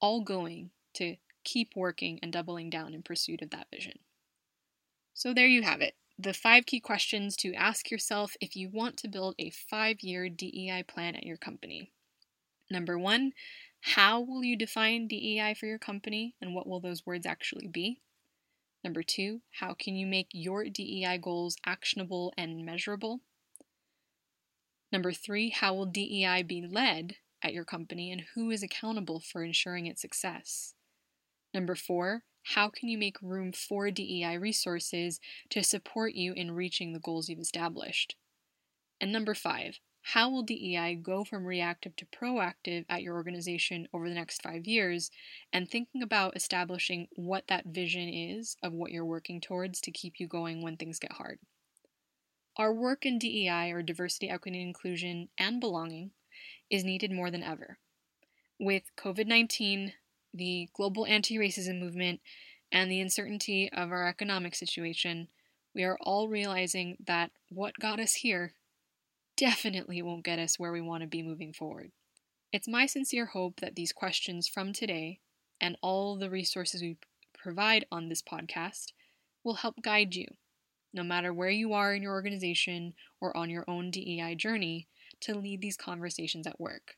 all 0.00 0.22
going 0.22 0.70
to 0.94 1.16
keep 1.44 1.76
working 1.76 2.18
and 2.22 2.32
doubling 2.32 2.70
down 2.70 2.94
in 2.94 3.02
pursuit 3.02 3.42
of 3.42 3.50
that 3.50 3.68
vision. 3.72 4.00
So 5.14 5.32
there 5.32 5.46
you 5.46 5.62
have 5.62 5.80
it. 5.80 5.94
The 6.18 6.34
five 6.34 6.66
key 6.66 6.80
questions 6.80 7.36
to 7.36 7.54
ask 7.54 7.90
yourself 7.90 8.34
if 8.40 8.56
you 8.56 8.70
want 8.72 8.96
to 8.98 9.08
build 9.08 9.34
a 9.38 9.50
five 9.50 10.00
year 10.00 10.28
DEI 10.28 10.84
plan 10.88 11.14
at 11.14 11.24
your 11.24 11.36
company. 11.36 11.92
Number 12.70 12.98
one, 12.98 13.32
how 13.80 14.20
will 14.20 14.42
you 14.42 14.56
define 14.56 15.06
DEI 15.06 15.54
for 15.54 15.66
your 15.66 15.78
company 15.78 16.34
and 16.40 16.54
what 16.54 16.66
will 16.66 16.80
those 16.80 17.06
words 17.06 17.26
actually 17.26 17.68
be? 17.68 18.00
Number 18.86 19.02
two, 19.02 19.40
how 19.50 19.74
can 19.74 19.96
you 19.96 20.06
make 20.06 20.28
your 20.30 20.66
DEI 20.66 21.18
goals 21.18 21.56
actionable 21.66 22.32
and 22.38 22.64
measurable? 22.64 23.18
Number 24.92 25.12
three, 25.12 25.48
how 25.48 25.74
will 25.74 25.86
DEI 25.86 26.44
be 26.44 26.64
led 26.64 27.16
at 27.42 27.52
your 27.52 27.64
company 27.64 28.12
and 28.12 28.22
who 28.36 28.52
is 28.52 28.62
accountable 28.62 29.18
for 29.18 29.42
ensuring 29.42 29.86
its 29.86 30.00
success? 30.00 30.74
Number 31.52 31.74
four, 31.74 32.22
how 32.54 32.68
can 32.68 32.88
you 32.88 32.96
make 32.96 33.20
room 33.20 33.50
for 33.50 33.90
DEI 33.90 34.38
resources 34.38 35.18
to 35.50 35.64
support 35.64 36.14
you 36.14 36.32
in 36.34 36.52
reaching 36.52 36.92
the 36.92 37.00
goals 37.00 37.28
you've 37.28 37.40
established? 37.40 38.14
And 39.00 39.10
number 39.10 39.34
five, 39.34 39.80
how 40.10 40.30
will 40.30 40.44
DEI 40.44 40.94
go 41.02 41.24
from 41.24 41.44
reactive 41.44 41.96
to 41.96 42.06
proactive 42.06 42.84
at 42.88 43.02
your 43.02 43.16
organization 43.16 43.88
over 43.92 44.08
the 44.08 44.14
next 44.14 44.40
five 44.40 44.64
years? 44.64 45.10
And 45.52 45.68
thinking 45.68 46.00
about 46.00 46.36
establishing 46.36 47.08
what 47.16 47.48
that 47.48 47.66
vision 47.66 48.08
is 48.08 48.56
of 48.62 48.72
what 48.72 48.92
you're 48.92 49.04
working 49.04 49.40
towards 49.40 49.80
to 49.80 49.90
keep 49.90 50.20
you 50.20 50.28
going 50.28 50.62
when 50.62 50.76
things 50.76 51.00
get 51.00 51.14
hard. 51.14 51.40
Our 52.56 52.72
work 52.72 53.04
in 53.04 53.18
DEI, 53.18 53.72
or 53.72 53.82
diversity, 53.82 54.30
equity, 54.30 54.62
inclusion, 54.62 55.28
and 55.36 55.60
belonging, 55.60 56.12
is 56.70 56.84
needed 56.84 57.10
more 57.10 57.32
than 57.32 57.42
ever. 57.42 57.78
With 58.60 58.84
COVID 58.96 59.26
19, 59.26 59.92
the 60.32 60.68
global 60.72 61.04
anti 61.04 61.36
racism 61.36 61.80
movement, 61.80 62.20
and 62.70 62.88
the 62.92 63.00
uncertainty 63.00 63.68
of 63.72 63.90
our 63.90 64.06
economic 64.06 64.54
situation, 64.54 65.26
we 65.74 65.82
are 65.82 65.98
all 66.00 66.28
realizing 66.28 66.96
that 67.04 67.32
what 67.48 67.80
got 67.80 67.98
us 67.98 68.14
here 68.14 68.52
definitely 69.36 70.00
won't 70.00 70.24
get 70.24 70.38
us 70.38 70.58
where 70.58 70.72
we 70.72 70.80
want 70.80 71.02
to 71.02 71.06
be 71.06 71.22
moving 71.22 71.52
forward. 71.52 71.92
It's 72.52 72.66
my 72.66 72.86
sincere 72.86 73.26
hope 73.26 73.60
that 73.60 73.76
these 73.76 73.92
questions 73.92 74.48
from 74.48 74.72
today 74.72 75.20
and 75.60 75.76
all 75.82 76.16
the 76.16 76.30
resources 76.30 76.80
we 76.80 76.96
provide 77.36 77.84
on 77.92 78.08
this 78.08 78.22
podcast 78.22 78.92
will 79.44 79.54
help 79.54 79.82
guide 79.82 80.14
you, 80.14 80.26
no 80.94 81.02
matter 81.02 81.34
where 81.34 81.50
you 81.50 81.74
are 81.74 81.94
in 81.94 82.02
your 82.02 82.12
organization 82.12 82.94
or 83.20 83.36
on 83.36 83.50
your 83.50 83.64
own 83.68 83.90
DEI 83.90 84.34
journey, 84.36 84.88
to 85.20 85.34
lead 85.34 85.60
these 85.60 85.76
conversations 85.76 86.46
at 86.46 86.58
work. 86.58 86.96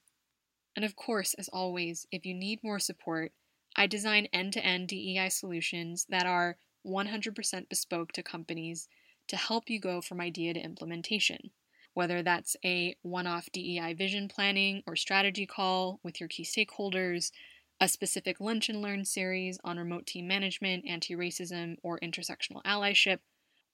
And 0.77 0.85
of 0.85 0.95
course, 0.95 1.35
as 1.35 1.49
always, 1.49 2.07
if 2.13 2.25
you 2.25 2.35
need 2.35 2.63
more 2.63 2.79
support, 2.79 3.33
I 3.75 3.89
design 3.89 4.29
end 4.33 4.53
to 4.53 4.65
end 4.65 4.89
DEI 4.89 5.29
solutions 5.31 6.07
that 6.09 6.27
are 6.27 6.57
100% 6.87 7.69
bespoke 7.69 8.13
to 8.13 8.23
companies 8.23 8.89
to 9.27 9.37
help 9.37 9.69
you 9.69 9.81
go 9.81 10.01
from 10.01 10.21
idea 10.21 10.55
to 10.55 10.61
implementation 10.61 11.51
whether 11.99 12.23
that's 12.23 12.57
a 12.65 12.95
one 13.03 13.27
off 13.27 13.51
DEI 13.53 13.93
vision 13.93 14.29
planning 14.29 14.85
or 14.87 14.95
strategy 14.95 15.45
call 15.45 15.99
with 16.05 16.21
your 16.21 16.29
key 16.29 16.45
stakeholders, 16.45 17.33
a 17.81 17.89
specific 17.89 18.39
lunch 18.39 18.69
and 18.69 18.81
learn 18.81 19.05
series 19.05 19.59
on 19.65 19.79
remote 19.79 20.07
team 20.07 20.29
management, 20.29 20.85
anti 20.87 21.17
racism, 21.17 21.75
or 21.83 21.99
intersectional 21.99 22.63
allyship, 22.65 23.19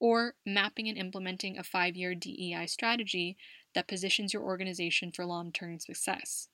or 0.00 0.36
mapping 0.46 0.88
and 0.88 0.96
implementing 0.96 1.58
a 1.58 1.62
five 1.62 1.96
year 1.96 2.14
DEI 2.14 2.64
strategy 2.64 3.36
that 3.74 3.88
positions 3.88 4.32
your 4.32 4.42
organization 4.42 5.12
for 5.12 5.26
long 5.26 5.52
term 5.52 5.78
success. 5.78 6.48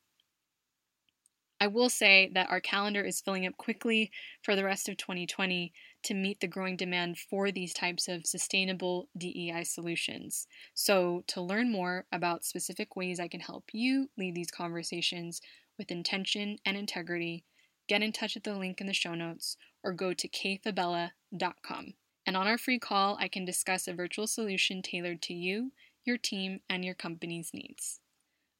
I 1.60 1.68
will 1.68 1.88
say 1.88 2.32
that 2.34 2.50
our 2.50 2.60
calendar 2.60 3.04
is 3.04 3.20
filling 3.20 3.46
up 3.46 3.56
quickly 3.56 4.10
for 4.42 4.56
the 4.56 4.64
rest 4.64 4.88
of 4.88 4.96
2020 4.96 5.72
to 6.04 6.14
meet 6.14 6.40
the 6.40 6.46
growing 6.46 6.76
demand 6.76 7.18
for 7.18 7.50
these 7.50 7.72
types 7.72 8.08
of 8.08 8.26
sustainable 8.26 9.08
DEI 9.16 9.64
solutions. 9.64 10.46
So, 10.74 11.24
to 11.28 11.40
learn 11.40 11.70
more 11.70 12.06
about 12.12 12.44
specific 12.44 12.96
ways 12.96 13.20
I 13.20 13.28
can 13.28 13.40
help 13.40 13.70
you 13.72 14.10
lead 14.16 14.34
these 14.34 14.50
conversations 14.50 15.40
with 15.78 15.90
intention 15.90 16.58
and 16.64 16.76
integrity, 16.76 17.44
get 17.88 18.02
in 18.02 18.12
touch 18.12 18.36
at 18.36 18.44
the 18.44 18.56
link 18.56 18.80
in 18.80 18.86
the 18.86 18.92
show 18.92 19.14
notes 19.14 19.56
or 19.82 19.92
go 19.92 20.12
to 20.12 20.28
kfabella.com. 20.28 21.94
And 22.26 22.36
on 22.36 22.46
our 22.46 22.58
free 22.58 22.78
call, 22.78 23.16
I 23.18 23.28
can 23.28 23.44
discuss 23.44 23.88
a 23.88 23.94
virtual 23.94 24.26
solution 24.26 24.82
tailored 24.82 25.22
to 25.22 25.34
you, 25.34 25.72
your 26.04 26.18
team, 26.18 26.60
and 26.68 26.84
your 26.84 26.94
company's 26.94 27.50
needs. 27.52 28.00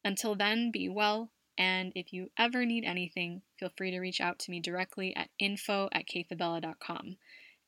Until 0.05 0.35
then, 0.35 0.70
be 0.70 0.88
well 0.88 1.31
and 1.61 1.92
if 1.94 2.11
you 2.14 2.31
ever 2.38 2.64
need 2.64 2.85
anything, 2.85 3.42
feel 3.59 3.70
free 3.77 3.90
to 3.90 4.01
reach 4.01 4.18
out 4.18 4.38
to 4.40 4.51
me 4.51 4.61
directly 4.61 5.14
at 5.14 5.29
info 5.38 5.90
at 5.92 6.07
kfabella.com. 6.07 7.18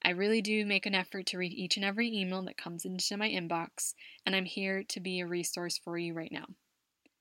I 0.03 0.11
really 0.11 0.41
do 0.41 0.65
make 0.65 0.87
an 0.87 0.95
effort 0.95 1.27
to 1.27 1.39
read 1.39 1.53
each 1.53 1.77
and 1.77 1.85
every 1.85 2.09
email 2.09 2.43
that 2.45 2.57
comes 2.57 2.87
into 2.87 3.19
my 3.19 3.29
inbox, 3.29 3.93
and 4.25 4.35
I'm 4.35 4.47
here 4.47 4.83
to 4.89 4.99
be 4.99 5.21
a 5.21 5.27
resource 5.27 5.79
for 5.79 5.99
you 5.99 6.15
right 6.15 6.33
now. 6.33 6.47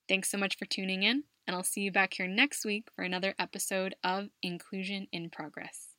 Thanks 0.08 0.32
so 0.32 0.38
much 0.38 0.58
for 0.58 0.66
tuning 0.66 1.04
in, 1.04 1.26
and 1.46 1.56
I'll 1.58 1.64
see 1.64 1.82
you 1.82 1.92
back 1.92 2.14
here 2.14 2.28
next 2.28 2.64
week 2.64 2.88
for 2.96 3.04
another 3.04 3.36
episode 3.38 3.94
of 4.02 4.30
Inclusion 4.42 5.08
in 5.12 5.30
Progress. 5.30 5.91